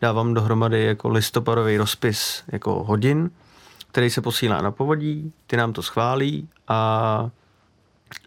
[0.00, 3.30] dávám dohromady jako listopadový rozpis jako hodin,
[3.90, 7.30] který se posílá na povodí, ty nám to schválí a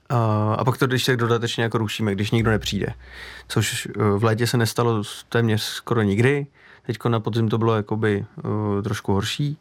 [0.10, 2.94] a, a pak to když tak dodatečně jako rušíme, když nikdo nepřijde.
[3.48, 6.48] Což uh, v létě se nestalo téměř skoro nikdy.
[6.88, 9.58] Teď na podzim to bylo jakoby uh, trošku horší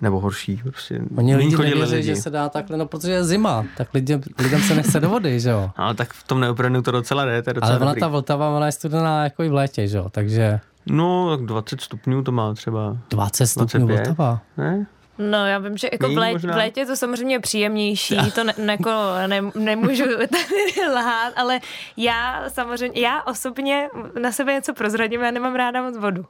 [0.00, 0.60] nebo horší.
[0.62, 2.06] Prostě Oni lidi nevěří, lidi.
[2.06, 5.40] že se dá takhle, no protože je zima, tak lidem, lidem se nechce do vody,
[5.40, 5.70] že jo.
[5.76, 8.56] Ale tak v tom neoprenu to docela jde, to je docela Ale ona ta Vltava,
[8.56, 10.60] ona je studená jako i v létě, že jo, takže...
[10.86, 12.96] No, tak 20 stupňů to má třeba.
[13.10, 14.40] 20 stupňů 25, Vltava?
[14.56, 14.86] Ne?
[15.18, 18.54] No, já vím, že jako v, létě, v létě je to samozřejmě příjemnější, to ne,
[18.58, 18.90] ne, jako
[19.26, 21.60] ne, nemůžu tady lhát, ale
[21.96, 23.88] já samozřejmě, já osobně
[24.20, 26.26] na sebe něco prozradím, já nemám ráda moc vodu.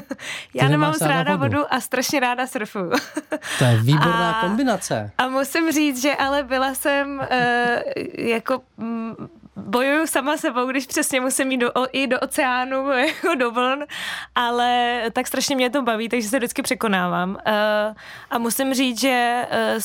[0.54, 1.58] já nemám moc ráda vodu?
[1.58, 2.90] vodu a strašně ráda surfuju.
[3.58, 5.10] to je výborná a, kombinace.
[5.18, 8.62] A musím říct, že ale byla jsem uh, jako...
[8.76, 9.14] Mm,
[9.56, 13.84] bojuju sama sebou, když přesně musím jít do, i do oceánu, jako do vln,
[14.34, 17.30] ale tak strašně mě to baví, takže se vždycky překonávám.
[17.30, 17.94] Uh,
[18.30, 19.80] a musím říct, že uh,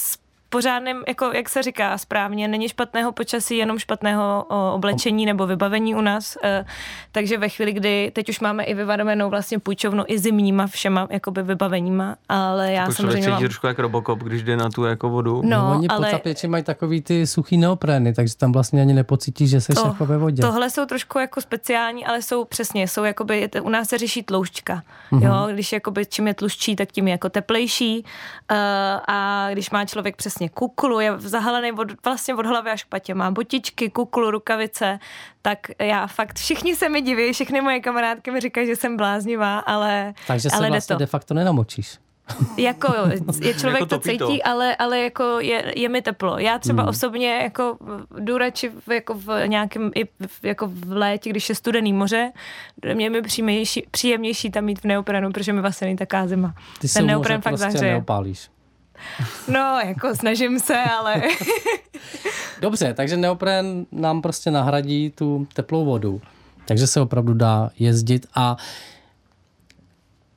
[0.50, 5.96] pořádným, jako jak se říká správně, není špatného počasí, jenom špatného o, oblečení nebo vybavení
[5.96, 6.38] u nás.
[6.44, 6.66] E,
[7.12, 11.44] takže ve chvíli, kdy teď už máme i vybavenou vlastně půjčovnu i zimníma všema jakoby
[11.44, 13.40] vybaveníma, ale já to samozřejmě mám...
[13.40, 15.42] trošku jak Robocop, když jde na tu jako vodu.
[15.46, 16.20] No, no oni ale...
[16.24, 20.06] pod mají takový ty suchý neoprény, takže tam vlastně ani nepocítí, že se to, jako
[20.06, 20.42] ve vodě.
[20.42, 24.84] Tohle jsou trošku jako speciální, ale jsou přesně, jsou jakoby, u nás se řeší tloušťka.
[25.12, 25.26] Mm-hmm.
[25.26, 28.58] Jo, když jakoby, čím je tluščí, tak tím je jako teplejší uh,
[29.08, 32.88] a když má člověk přesně přesně kuklu, je zahalený od, vlastně od hlavy až k
[32.88, 35.00] patě, má botičky, kuklu, rukavice,
[35.41, 39.60] tak já fakt, všichni se mi diví, všechny moje kamarádky mi říkají, že jsem bláznivá,
[39.60, 41.00] ale Takže se ale vlastně to.
[41.00, 41.97] de facto nenamočíš.
[42.58, 42.93] Jako
[43.41, 46.38] je člověk Jako to cítí, ale, ale jako je, je mi teplo.
[46.39, 46.89] Já třeba Hmm.
[46.89, 47.78] osobně jako
[48.19, 52.32] jdu radši v, jako v nějakém, i v, jako v létě, když je studený moře,
[52.93, 56.54] mě mi příjemnější, příjemnější tam mít v neoprenu, protože mi vlastně není taká zima.
[56.82, 57.91] Ty se Ten neopren fakt prostě zahřeje.
[57.91, 58.50] neopálíš.
[59.48, 61.22] No, jako snažím se, ale
[62.62, 66.22] Dobře, takže neopren nám prostě nahradí tu teplou vodu.
[66.66, 68.58] Takže se opravdu dá jezdit a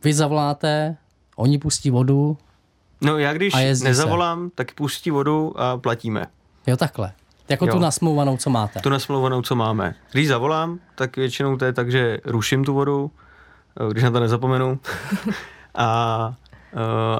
[0.04, 0.96] vy zavoláte,
[1.36, 2.38] oni pustí vodu,
[3.02, 3.88] No já když A jezdí se.
[3.88, 6.26] nezavolám, tak pustí vodu a platíme.
[6.66, 7.12] jo takhle.
[7.48, 7.72] Jako Jo.
[7.72, 8.80] tu nasmouvanou, co máte.
[8.80, 9.94] Tu nasmlouvanou, co máme.
[10.12, 13.10] Když zavolám, tak většinou to je tak, že ruším tu vodu,
[13.80, 14.80] eh, když na to nezapomenu.
[15.74, 16.34] a,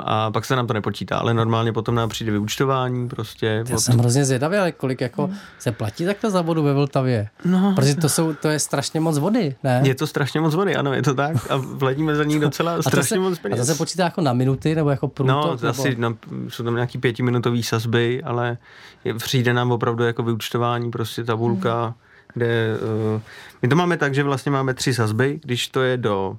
[0.04, 3.64] a pak se nám to nepočítá, ale normálně potom nám přijde vyúčtování prostě.
[3.68, 7.28] Já od- jsem hrozně zvědavý, ale kolik jako se platí takhle za vodu ve Vltavě?
[7.44, 7.72] No.
[7.76, 9.82] Protože to, jsou, to je strašně moc vody, ne?
[9.84, 11.50] Je to strašně moc vody, ano, je to tak.
[11.50, 13.58] A vletíme za ní docela a strašně se, moc a peněz.
[13.58, 15.10] to se počítá jako na minuty nebo jako No,
[15.42, 15.60] průtok?
[15.62, 15.70] nebo...
[15.70, 16.14] asi na,
[16.48, 18.56] jsou tam nějaký pětiminutový sazby, ale
[19.04, 21.94] je, přijde nám opravdu jako vyučtování, prostě tabulka, Hmm.
[22.34, 22.76] kde
[23.14, 23.20] uh,
[23.62, 26.36] my to máme tak, že vlastně máme tři sazby, když to je do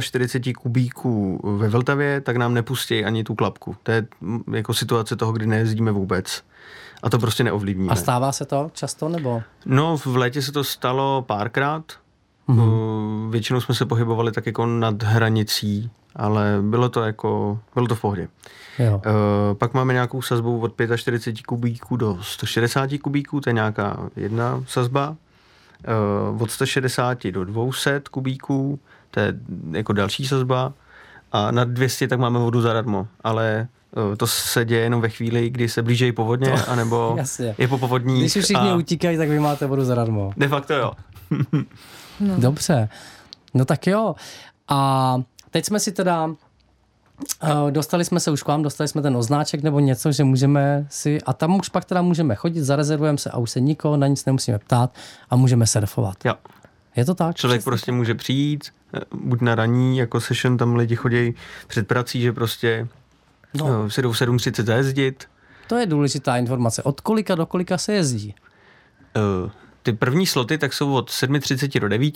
[0.00, 3.76] 45 kubíků ve Vltavě, tak nám nepustí ani tu klapku.
[3.82, 6.42] To je mm, jako situace toho, kdy nejezdíme vůbec.
[7.02, 7.92] A to prostě neovlivníme.
[7.92, 9.42] A stává se to často nebo?
[9.66, 11.84] No, v létě se to stalo párkrát.
[12.48, 13.30] Mm-hmm.
[13.30, 18.00] Většinou jsme se pohybovali tak jako nad hranicí, ale bylo to jako, bylo to v
[18.00, 18.28] pohodě.
[18.78, 19.02] Jo.
[19.06, 24.64] Uh, pak máme nějakou sazbu od 45 kubíků do 160 kubíků, to je nějaká jedna
[24.66, 25.16] sazba.
[26.30, 29.34] Uh, od 160 do 200 kubíků, to je
[29.70, 30.72] jako další sazba.
[31.32, 33.68] A nad 200 tak máme vodu zadarmo, ale
[34.10, 37.54] uh, to se děje jenom ve chvíli, kdy se blížejí povodně, To- anebo jasně.
[37.58, 38.20] je po povodních.
[38.22, 40.32] Když už všichni a utíkají, tak vy máte vodu zadarmo.
[40.36, 40.92] De facto jo.
[42.20, 42.36] No.
[42.38, 42.88] Dobře.
[43.54, 44.14] No tak jo.
[44.68, 45.16] A
[45.50, 46.30] teď jsme si teda
[47.44, 50.86] eh, Dostali jsme se už k vám, dostali jsme ten oznáček nebo něco, že můžeme
[50.90, 54.06] si, a tam už pak teda můžeme chodit, zarezervujeme se a už se nikoho na
[54.06, 54.94] nic nemusíme ptát
[55.30, 56.24] a můžeme surfovat.
[56.24, 56.34] Jo.
[56.96, 57.36] Je to tak?
[57.36, 58.72] Člověk prostě může přijít, eh,
[59.14, 61.34] buď na raní, jako session, tam lidi chodí
[61.66, 62.88] před prací, že prostě
[63.54, 63.68] No.
[63.68, 63.90] no.
[63.90, 65.24] si jdou v 7.30 zajezdit.
[65.66, 66.82] To je důležitá informace.
[66.82, 68.34] Od kolika do kolika se jezdí?
[69.16, 69.50] Eh,
[69.82, 72.14] Ty první sloty tak jsou od 7.30 do 9,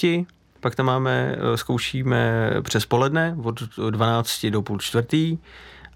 [0.60, 5.38] pak tam máme, eh, zkoušíme přes poledne od 12 do půl čtvrtý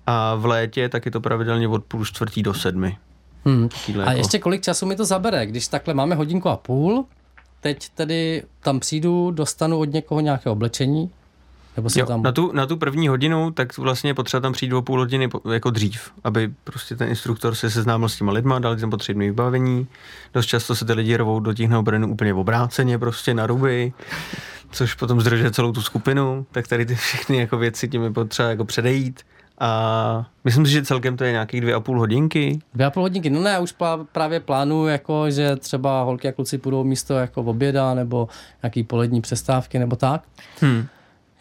[0.07, 2.99] a v létě tak je to pravidelně od půl čtvrtý do sedmi.
[3.45, 3.69] Hmm.
[3.89, 5.47] A jako- ještě kolik času mi to zabere?
[5.47, 7.05] Když takhle máme hodinku a půl,
[7.61, 11.11] teď tedy tam přijdu, dostanu od někoho nějaké oblečení,
[11.77, 12.23] nebo se Jo, tam...
[12.23, 15.29] na, tu, na tu první hodinu, tak vlastně je potřeba tam přijít o půl hodiny
[15.53, 19.87] jako dřív, aby prostě ten instruktor se seznámil s těma lidma, dal tam potřebné vybavení.
[20.35, 23.93] Dost často se ty lidi rovou do těch neobrenů úplně obráceně, prostě na ruby,
[24.71, 28.49] což potom zdržuje celou tu skupinu, tak tady ty všechny jako věci tím je potřeba
[28.49, 29.21] jako předejít.
[29.61, 32.59] A myslím si, že celkem to je nějakých dvě a půl hodinky.
[32.75, 33.31] Dvě a půl hodinky.
[33.31, 37.15] No ne, já už plá, právě plánuju, jako, že třeba holky a kluci půjdou místo
[37.15, 38.29] jako v oběda nebo
[38.63, 40.23] nějaký polední přestávky nebo tak.
[40.61, 40.87] Hmm.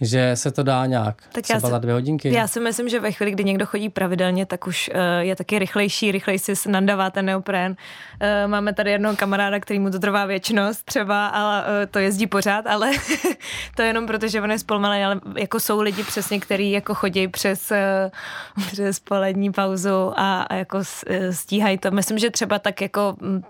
[0.01, 2.33] Že se to dá nějak Tak já třeba si- za dvě hodinky.
[2.33, 5.59] Já si myslím, že ve chvíli, kdy někdo chodí pravidelně, tak už uh, je taky
[5.59, 7.71] rychlejší, rychleji si nandává ten neopren.
[7.71, 12.27] Uh, máme tady jednoho kamaráda, který mu to trvá věčnost třeba, ale uh, to jezdí
[12.27, 12.91] pořád, ale
[13.75, 16.93] to je jenom proto, že on je zpomalý, ale jako jsou lidi přesně, který jako
[16.95, 21.91] chodí přes, uh, přes polední pauzu a, a jako eh, stíhají to.
[21.91, 23.41] Myslím, že třeba tak jako mm,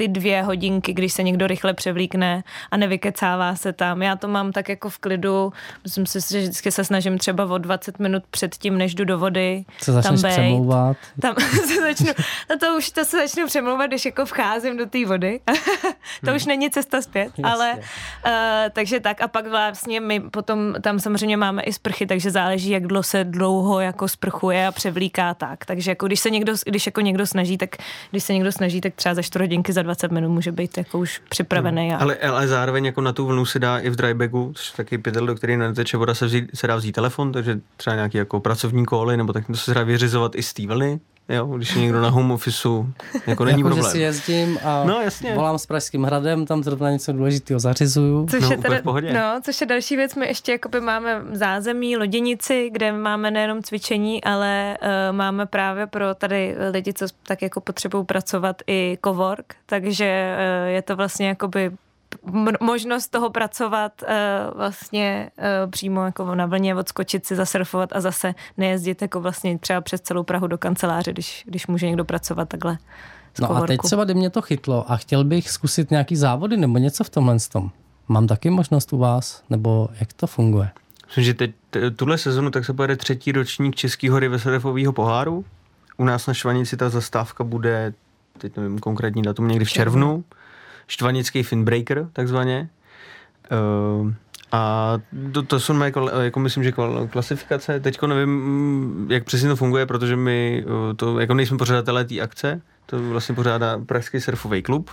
[0.00, 4.02] ty dvě hodinky, když se někdo rychle převlíkne a nevykecává se tam.
[4.02, 5.52] Já to mám tak jako v klidu,
[5.84, 9.18] myslím si, že vždycky se snažím třeba o 20 minut před tím, než jdu do
[9.18, 10.32] vody, se začneš tam bejt.
[10.32, 10.96] přemlouvat.
[11.20, 11.34] Tam
[11.66, 12.12] se začnu,
[12.50, 15.40] no to už to se začnu přemlouvat, když jako vcházím do té vody.
[16.24, 17.44] to už není cesta zpět, Jasně.
[17.44, 18.32] ale uh,
[18.72, 22.86] takže tak a pak vlastně my potom tam samozřejmě máme i sprchy, takže záleží, jak
[22.86, 25.64] dlouho se dlouho jako sprchuje a převlíká tak.
[25.64, 27.76] Takže jako když se někdo, když jako někdo snaží, tak
[28.10, 30.98] když se někdo snaží, tak třeba za 4 hodinky, za 20 minut může být jako
[30.98, 31.92] už připravený.
[31.92, 31.96] A...
[31.96, 34.98] Ale, ale zároveň jako na tu vlnu se dá i v drybagu, což je taky
[34.98, 38.40] pytel, do který neteče voda, se, vzít, se dá vzít telefon, takže třeba nějaký jako
[38.40, 41.00] pracovní koly, nebo tak to se dá vyřizovat i z té vlny,
[41.30, 42.86] jo, když je někdo na home officeu,
[43.26, 43.92] jako není jako, že problém.
[43.92, 45.34] si jezdím a No, jasně.
[45.34, 48.26] volám s Pražským hradem, tam zrovna něco důležitého zařizuju.
[48.30, 48.80] Což, No, je teda,
[49.12, 54.24] no, což je další věc, my ještě jakoby máme zázemí, loděnici, kde máme nejenom cvičení,
[54.24, 60.36] ale uh, máme právě pro tady lidi, co tak jako potřebují pracovat i cowork, takže
[60.62, 61.70] uh, je to vlastně jakoby
[62.60, 64.08] možnost toho pracovat uh,
[64.56, 69.80] vlastně uh, přímo jako na vlně, odskočit si, zasurfovat a zase nejezdit jako vlastně třeba
[69.80, 72.78] přes celou Prahu do kanceláře, když, když může někdo pracovat takhle.
[73.40, 76.78] No a teď třeba, kdy mě to chytlo a chtěl bych zkusit nějaký závody nebo
[76.78, 77.70] něco v tomhle tom.
[78.08, 79.42] Mám taky možnost u vás?
[79.50, 80.70] Nebo jak to funguje?
[81.06, 81.50] Myslím, že teď,
[81.96, 85.44] tuhle sezonu tak se pojede třetí ročník Českého rivesurfového poháru.
[85.96, 87.94] U nás na Štvanici ta zastávka bude,
[88.38, 90.24] teď nevím konkrétní datum, někdy v červnu.
[90.90, 92.68] Štvanický Finbreaker, takzvaně.
[94.02, 94.12] Uh,
[94.52, 94.94] a
[95.32, 96.72] to, to jsou moje, jako myslím, že
[97.10, 97.80] klasifikace.
[97.80, 100.64] Teďko nevím, jak přesně to funguje, protože my
[100.96, 104.90] to, jako nejsme pořadatelé té akce, to vlastně pořádá Pražský surfový klub.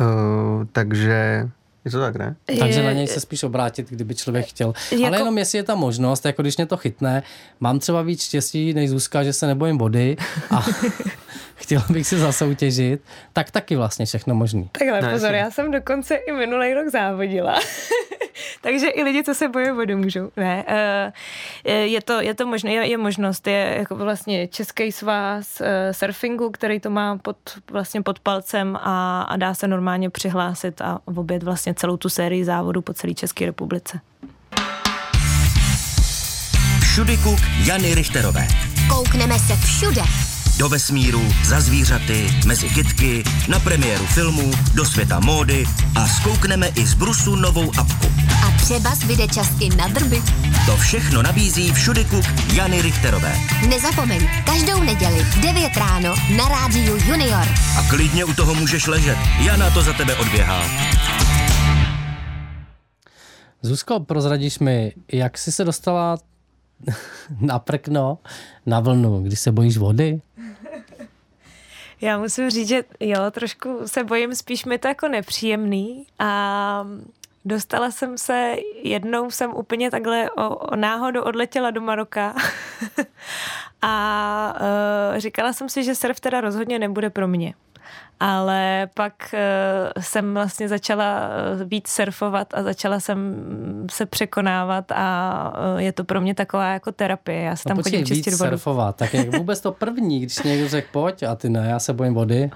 [0.00, 1.48] Uh, takže
[1.84, 2.36] je to tak, ne?
[2.58, 4.72] Takže na něj se spíš obrátit, kdyby člověk chtěl.
[4.90, 5.06] Jako...
[5.06, 7.22] Ale jenom jestli je ta možnost, jako když mě to chytne,
[7.60, 10.16] mám třeba víc štěstí než Zuzka, že se nebojím vody
[10.50, 10.64] a
[11.54, 14.68] chtěla bych si zasoutěžit, tak taky vlastně všechno možný.
[14.72, 17.60] Takhle ne, pozor, já jsem dokonce i minulý rok závodila.
[18.60, 20.30] Takže i lidi, co se bojí vody, můžou.
[20.36, 25.60] Ne, uh, je to, je to možné, je, je možnost, je jako vlastně Český svaz
[25.60, 27.36] uh, surfingu, který to má pod,
[27.70, 32.44] vlastně pod palcem a, a dá se normálně přihlásit a obět vlastně celou tu sérii
[32.44, 34.00] závodů po celé České republice.
[36.80, 38.46] Všudy kuk Jany Richterové.
[38.88, 40.02] Koukneme se všude
[40.58, 46.86] do vesmíru, za zvířaty, mezi kytky, na premiéru filmu, do světa módy a zkoukneme i
[46.86, 48.06] z Brusu novou apku.
[48.46, 50.22] A třeba zbyde čas i na drby.
[50.66, 53.34] To všechno nabízí všudy kuk Jany Richterové.
[53.68, 57.48] Nezapomeň, každou neděli v 9 ráno na rádiu Junior.
[57.78, 59.18] A klidně u toho můžeš ležet.
[59.40, 60.62] Jana to za tebe odběhá.
[63.62, 66.18] Zuzko, prozradíš mi, jak jsi se dostala
[67.40, 68.18] na prkno,
[68.66, 70.20] na vlnu, když se bojíš vody?
[72.00, 76.86] Já musím říct, že jo, trošku se bojím, spíš mi to jako nepříjemný a
[77.44, 82.34] dostala jsem se, jednou jsem úplně takhle o, o náhodu odletěla do Maroka
[83.82, 84.54] a
[85.12, 87.54] uh, říkala jsem si, že surf teda rozhodně nebude pro mě
[88.22, 91.20] ale pak uh, jsem vlastně začala
[91.60, 93.36] eh, víc surfovat a začala jsem
[93.90, 97.42] se překonávat a uh, je to pro mě taková jako terapie.
[97.42, 98.50] Já se no tam no, chodím čistit vodu.
[98.50, 101.92] surfovat, tak jak vůbec to první, když někdo řekl pojď a ty ne, já se
[101.92, 102.50] bojím vody,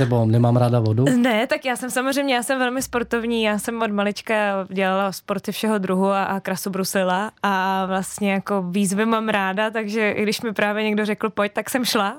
[0.00, 1.04] nebo nemám ráda vodu?
[1.16, 5.52] Ne, tak já jsem samozřejmě, já jsem velmi sportovní, já jsem od malička dělala sporty
[5.52, 10.42] všeho druhu a, a krasu brusila a vlastně jako výzvy mám ráda, takže i když
[10.42, 12.16] mi právě někdo řekl pojď, tak jsem šla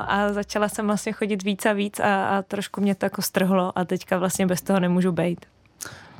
[0.00, 3.78] a začala jsem vlastně chodit víc a víc a, a trošku mě to jako strhlo
[3.78, 5.46] a teďka vlastně bez toho nemůžu být.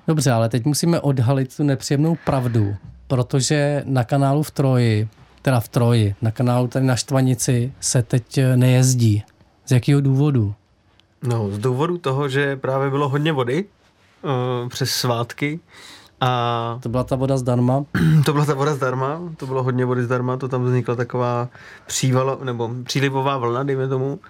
[0.09, 5.09] Dobře, ale teď musíme odhalit tu nepříjemnou pravdu, protože na kanálu v Troji,
[5.43, 9.23] teda v Troji, na kanálu tady na Štvanici se teď nejezdí.
[9.67, 10.55] Z jakého důvodu?
[11.23, 15.61] No, z důvodu toho, že právě bylo hodně vody uh, přes svátky
[16.25, 17.85] a to byla ta voda zdarma?
[18.25, 21.49] To byla ta voda zdarma, to bylo hodně vody zdarma, to tam vznikla taková
[21.87, 24.21] přívalo, nebo přílivová vlna, dejme tomu,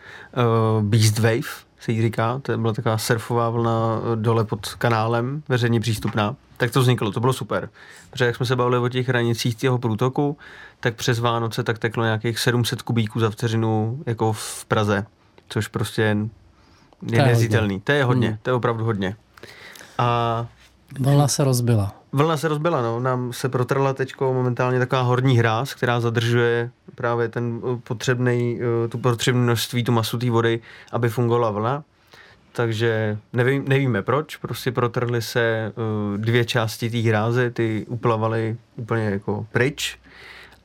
[0.76, 5.42] uh, Beast Wave se jí říká, to byla taková surfová vlna eh, dole pod kanálem,
[5.48, 6.36] veřejně přístupná.
[6.56, 7.68] Tak to vzniklo, to bylo super.
[8.10, 10.38] Protože jak jsme se bavili o těch hranicích těho průtoku,
[10.80, 15.06] tak přes Vánoce tak teklo nějakých 700 kubíků za vteřinu jako v Praze,
[15.48, 16.16] což prostě je,
[17.10, 17.80] je nezitelný.
[17.80, 18.38] To je hodně, hmm.
[18.42, 19.16] to je opravdu hodně.
[19.98, 20.46] A
[21.00, 21.94] Vlna se rozbila.
[22.12, 23.00] Vlna se rozbila, no.
[23.00, 28.90] Nám se protrla teď momentálně taková horní hráz, která zadržuje právě ten uh, potřebný, uh,
[28.90, 30.60] tu potřebné množství, tu masu té vody,
[30.92, 31.84] aby fungovala vlna.
[32.52, 39.04] Takže nevím, nevíme proč, prostě protrly se uh, dvě části té hráze, ty uplavaly úplně
[39.04, 39.98] jako pryč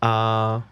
[0.02, 0.64] a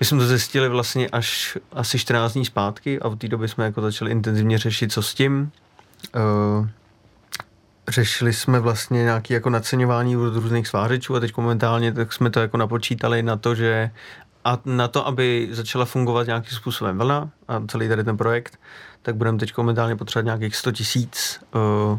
[0.00, 3.64] my jsme to zjistili vlastně až asi 14 dní zpátky a v té době jsme
[3.64, 5.50] jako začali intenzivně řešit, co s tím.
[7.88, 12.40] Řešili jsme vlastně nějaké jako naceňování od různých svářečů a teď momentálně tak jsme to
[12.40, 13.90] jako napočítali na to, že
[14.44, 18.58] a na to, aby začala fungovat nějakým způsobem vlna a celý tady ten projekt,
[19.02, 21.40] tak budeme teď momentálně potřebovat nějakých 100 tisíc,
[21.90, 21.98] uh,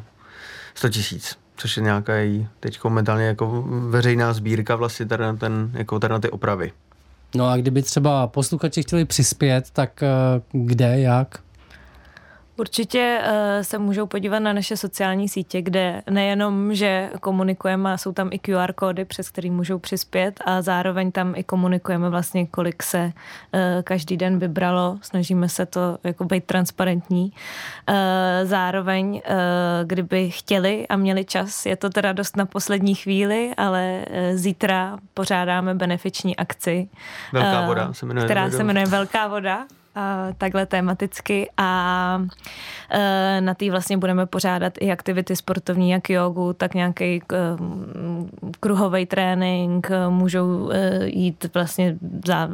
[0.76, 2.14] 100 tisíc, což je nějaká
[2.60, 6.72] teď momentálně jako veřejná sbírka vlastně tady na, ten, jako tady na ty opravy.
[7.36, 10.04] No a kdyby třeba posluchači chtěli přispět, tak
[10.54, 11.40] uh, kde, jak?
[12.58, 18.12] Určitě uh, se můžou podívat na naše sociální sítě, kde nejenom, že komunikujeme a jsou
[18.12, 22.84] tam i QR kódy, přes který můžou přispět a zároveň tam i komunikujeme vlastně, kolik
[22.84, 23.12] se uh,
[23.84, 24.98] každý den vybralo.
[25.02, 27.32] Snažíme se to jako být transparentní.
[27.90, 27.96] Uh,
[28.44, 29.22] zároveň, uh,
[29.84, 34.98] kdyby chtěli a měli čas, je to teda dost na poslední chvíli, ale uh, zítra
[35.14, 36.90] pořádáme benefiční akci.
[37.34, 38.26] Velká voda se jmenuje.
[38.26, 39.66] Která se jmenuje Velká voda
[40.38, 42.22] takhle tematicky a
[42.90, 47.22] e, na té vlastně budeme pořádat i aktivity sportovní, jak jogu, tak nějaký e,
[48.60, 52.50] kruhový trénink, můžou e, jít vlastně za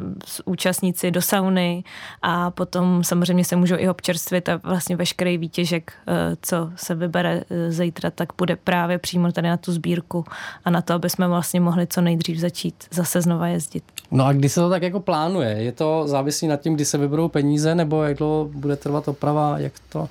[0.46, 1.84] účastníci do sauny
[2.22, 5.94] a potom samozřejmě se můžou i občerstvit a vlastně veškerý výtěžek,
[6.42, 10.26] co se vybere zítra, tak bude právě přímo tady na tu sbírku
[10.66, 13.84] a na to, aby jsme vlastně mohli co nejdřív začít zase znova jezdit.
[14.12, 15.50] No a kdy se to tak jako plánuje?
[15.50, 19.60] Je to závislí na tím, kdy se vyberou peníze, nebo jak dlouho bude trvat oprava,
[19.60, 20.10] jak to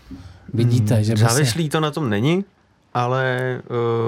[0.55, 0.95] vidíte?
[0.95, 1.71] Hmm, že závislí se...
[1.71, 2.45] to na tom není,
[2.95, 3.61] ale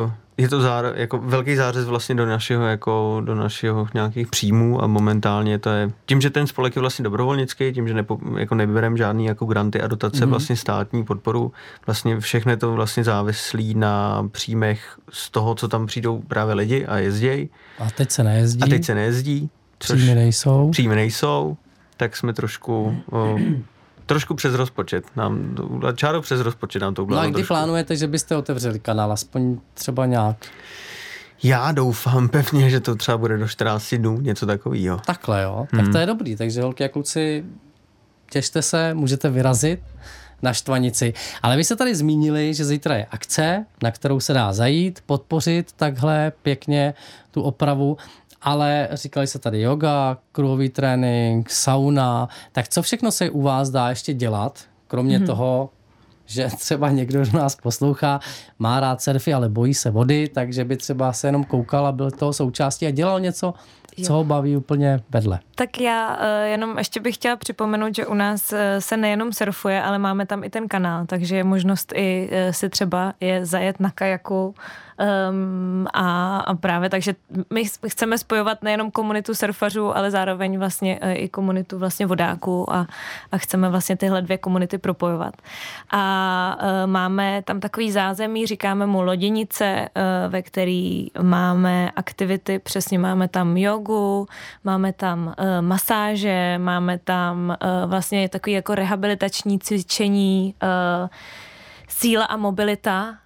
[0.05, 4.83] uh, je to záro, jako velký zářez vlastně do našeho, jako do našeho nějakých příjmů
[4.83, 8.55] a momentálně to je, tím, že ten spolek je vlastně dobrovolnický, tím, že nepo, jako
[8.55, 10.29] nevybereme žádný jako granty a dotace, mm-hmm.
[10.29, 11.53] vlastně státní podporu,
[11.87, 16.99] vlastně všechno to vlastně závislí na příjmech z toho, co tam přijdou právě lidi a
[16.99, 17.49] jezdějí.
[17.79, 18.63] A teď se nejezdí.
[18.63, 19.51] A teď se nejezdí.
[19.79, 20.71] Příjmy nejsou.
[20.71, 21.57] Příjmy nejsou,
[21.97, 23.39] tak jsme trošku o,
[24.07, 25.05] trošku přes rozpočet.
[25.17, 25.57] Nám,
[25.97, 27.23] čáro přes rozpočet nám to udělalo.
[27.23, 27.49] No a kdy trošku.
[27.49, 30.37] plánujete, že byste otevřeli kanál, aspoň třeba nějak?
[31.43, 35.01] Já doufám pevně, že to třeba bude do 14 dnů, něco takového.
[35.07, 35.93] Takhle jo, tak hmm.
[35.93, 36.37] to je dobrý.
[36.37, 37.45] Takže holky a kluci,
[38.31, 39.81] těšte se, můžete vyrazit
[40.43, 41.13] na Štvanici.
[41.43, 45.73] Ale vy jste tady zmínili, že zítra je akce, na kterou se dá zajít, podpořit
[45.73, 46.95] takhle pěkně
[47.31, 47.97] tu opravu
[48.45, 53.89] ale říkali se tady yoga, kruhový trénink, sauna, tak co všechno se u vás dá
[53.89, 55.27] ještě dělat, kromě mm-hmm.
[55.27, 55.71] toho,
[56.27, 58.21] že třeba někdo z nás poslouchá,
[58.59, 62.11] má rád surfy, ale bojí se vody, takže by třeba se jenom koukal a byl
[62.11, 63.55] toho součástí a dělal něco,
[64.03, 65.41] co ho baví úplně vedle.
[65.55, 69.83] Tak já uh, jenom ještě bych chtěla připomenout, že u nás uh, se nejenom surfuje,
[69.83, 73.81] ale máme tam i ten kanál, takže je možnost i uh, si třeba je zajet
[73.81, 74.55] na kajaku
[75.31, 77.15] Um, a, a právě takže
[77.51, 82.87] my chceme spojovat nejenom komunitu surfařů, ale zároveň vlastně i komunitu vlastně vodáků a,
[83.33, 85.35] a chceme vlastně tyhle dvě komunity propojovat.
[85.91, 92.99] A uh, máme tam takový zázemí, říkáme mu loděnice, uh, ve který máme aktivity, přesně
[92.99, 93.84] máme tam jogu,
[94.65, 101.09] máme tam uh, masáže, máme tam uh, vlastně takový jako rehabilitační cvičení, uh,
[101.95, 103.24] síla a mobilita, eh,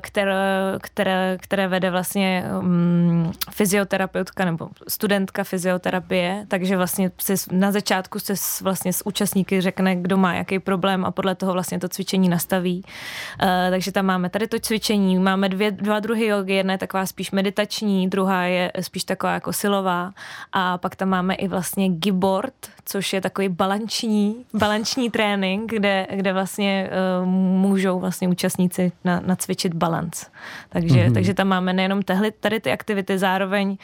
[0.00, 8.18] které, které, které vede vlastně um, fyzioterapeutka nebo studentka fyzioterapie, takže vlastně se na začátku
[8.18, 12.28] se vlastně s účastníky řekne, kdo má jaký problém a podle toho vlastně to cvičení
[12.28, 12.82] nastaví.
[13.42, 17.06] Uh, takže tam máme tady to cvičení, máme dvě, dva druhy jogy, jedna je taková
[17.06, 20.12] spíš meditační, druhá je spíš taková jako silová.
[20.52, 26.32] A pak tam máme i vlastně gibord, což je takový balanční, balanční trénink, kde, kde
[26.32, 26.90] vlastně
[27.20, 30.26] uh, můžou vlastně účastníci na, nacvičit balans.
[30.68, 31.14] Takže, mm-hmm.
[31.14, 33.76] takže tam máme nejenom tehly, tady ty aktivity, zároveň uh,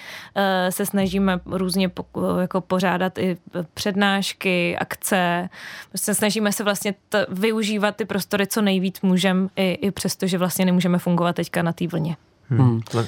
[0.71, 2.05] se snažíme různě po,
[2.41, 3.37] jako pořádat i
[3.75, 5.49] přednášky, akce.
[5.89, 10.39] Prostě snažíme se vlastně t, využívat ty prostory, co nejvíc můžeme, i, i přesto, že
[10.39, 12.17] vlastně nemůžeme fungovat teďka na té vlně.
[12.49, 12.61] Hmm.
[12.61, 13.07] Hmm.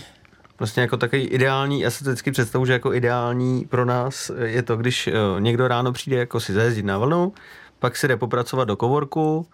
[0.58, 4.62] Vlastně jako takový ideální, já si to vždycky představu, že jako ideální pro nás je
[4.62, 7.32] to, když eh, někdo ráno přijde jako si zajezdit na vlnu,
[7.78, 9.46] pak si jde popracovat do kovorku,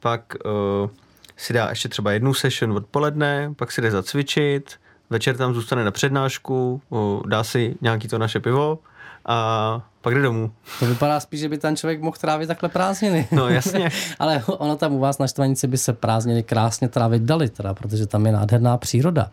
[0.00, 0.90] pak uh,
[1.36, 4.72] si dá ještě třeba jednu session odpoledne, pak si jde zacvičit,
[5.10, 6.82] večer tam zůstane na přednášku,
[7.26, 8.78] dá si nějaký to naše pivo
[9.26, 10.52] a pak jde domů.
[10.80, 13.28] To vypadá spíš, že by ten člověk mohl trávit takhle prázdniny.
[13.32, 13.90] No jasně.
[14.18, 18.06] Ale ono tam u vás na Štvanici by se prázdniny krásně trávit dali, teda, protože
[18.06, 19.30] tam je nádherná příroda.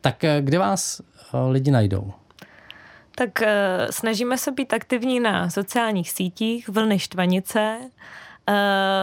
[0.00, 2.12] Tak eh, kde vás eh, lidi najdou?
[3.18, 3.46] Tak uh,
[3.90, 7.78] snažíme se být aktivní na sociálních sítích, vlny Štvanice,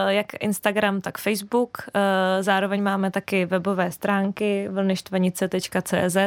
[0.07, 1.77] jak Instagram, tak Facebook.
[1.77, 2.01] Uh,
[2.43, 6.17] zároveň máme taky webové stránky vlnyštvanice.cz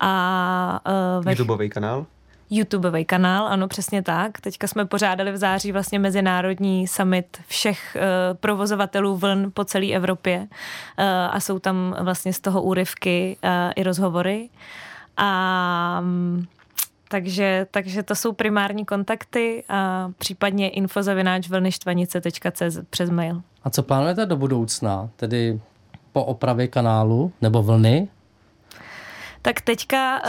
[0.00, 0.80] a
[1.18, 1.32] uh, ve...
[1.32, 2.06] YouTubeový kanál?
[2.50, 4.40] YouTubeový kanál, ano, přesně tak.
[4.40, 10.38] Teďka jsme pořádali v září vlastně mezinárodní summit všech uh, provozovatelů vln po celé Evropě
[10.38, 14.48] uh, a jsou tam vlastně z toho úryvky uh, i rozhovory.
[15.16, 16.46] A um,
[17.10, 23.42] takže, takže to jsou primární kontakty a případně infozavináč vlnyštvanice.cz přes mail.
[23.64, 25.10] A co plánujete do budoucna?
[25.16, 25.60] Tedy
[26.12, 28.08] po opravě kanálu nebo vlny?
[29.42, 30.22] Tak teďka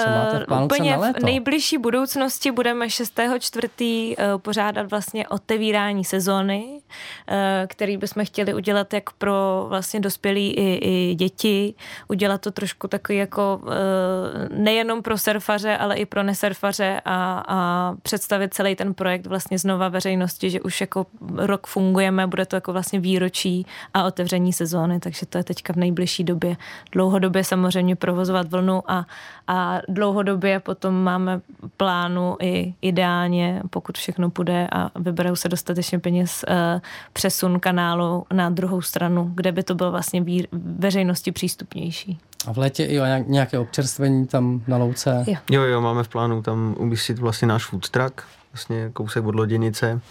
[0.52, 4.08] uh, úplně v nejbližší budoucnosti budeme 6.4.
[4.08, 6.82] Uh, eh, pořádat vlastně otevírání sezóny
[7.28, 11.74] eh, který bychom chtěli udělat jak pro vlastně dospělí i, i děti,
[12.08, 17.94] udělat to trošku takový jako eh, nejenom pro surfaře, ale i pro nesurfaře a, a
[18.02, 21.06] představit celý ten projekt vlastně znova veřejnosti, že už jako
[21.36, 25.76] rok fungujeme, bude to jako vlastně výročí a otevření sezóny, takže to je teďka v
[25.76, 26.58] nejbližší době.
[26.92, 29.01] Dlouhodobě samozřejmě provozovat vlnu a,
[29.48, 31.42] a dlouhodobě potom máme
[31.78, 36.82] plánu i ideálně, pokud všechno půjde a vyberou se dostatečně peněz, eh,
[37.14, 42.20] přesun kanálu na druhou stranu, kde by to bylo vlastně veřejnosti přístupnější.
[42.48, 45.24] A v létě i nějaké občerstvení tam na louce?
[45.28, 45.36] Jo.
[45.52, 48.22] jo, jo, máme v plánu tam umístit vlastně náš food truck,
[48.54, 50.02] vlastně kousek od loděnice.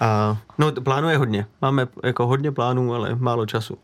[0.00, 1.46] A, no, plánu je hodně.
[1.62, 3.78] Máme jako hodně plánů, ale málo času.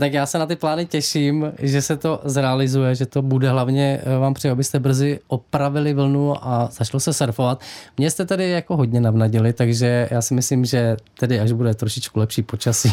[0.00, 4.00] Tak já se na ty plány těším, že se to zrealizuje, že to bude hlavně
[4.02, 7.60] eh, vám přeji, abyste brzy opravili vlnu a začalo se surfovat.
[7.96, 12.18] Mě jste tady jako hodně navnadili, takže já si myslím, že tedy až bude trošičku
[12.18, 12.92] lepší počasí,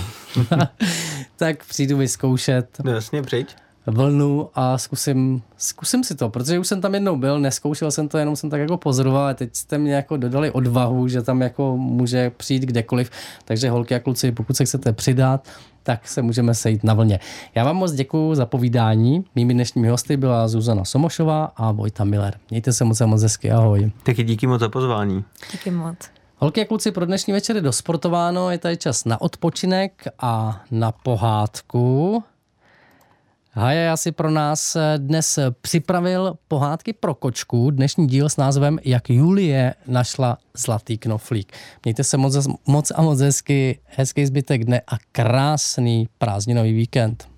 [1.36, 2.68] tak přijdu vyzkoušet.
[2.84, 3.56] No jasně, přijď
[3.88, 8.18] vlnu a zkusím, zkusím si to, protože už jsem tam jednou byl, neskoušel jsem to,
[8.18, 11.78] jenom jsem tak jako pozoroval a teď jste mě jako dodali odvahu, že tam jako
[11.78, 13.10] může přijít kdekoliv,
[13.46, 15.48] takže holky a kluci, pokud se chcete přidat,
[15.84, 17.20] tak se můžeme sejít na vlně.
[17.56, 19.26] Já vám moc děkuji za povídání.
[19.36, 22.38] Mými dnešními hosty byla Zuzana Somošová a Vojta Miller.
[22.50, 23.92] Mějte se moc a moc hezky, ahoj.
[24.04, 25.24] Taky díky moc za pozvání.
[25.52, 25.98] Díky moc.
[26.38, 30.92] Holky a kluci, pro dnešní večer je dosportováno, je tady čas na odpočinek a na
[30.92, 32.24] pohádku.
[33.58, 38.80] Haja, já si pro nás eh, dnes připravil pohádky pro kočku, dnešní díl s názvem
[38.84, 41.54] Jak Julie našla zlatý knoflík.
[41.86, 47.35] Mějte se moc, moc a moc hezky, hezký zbytek dne a krásný prázdninový víkend.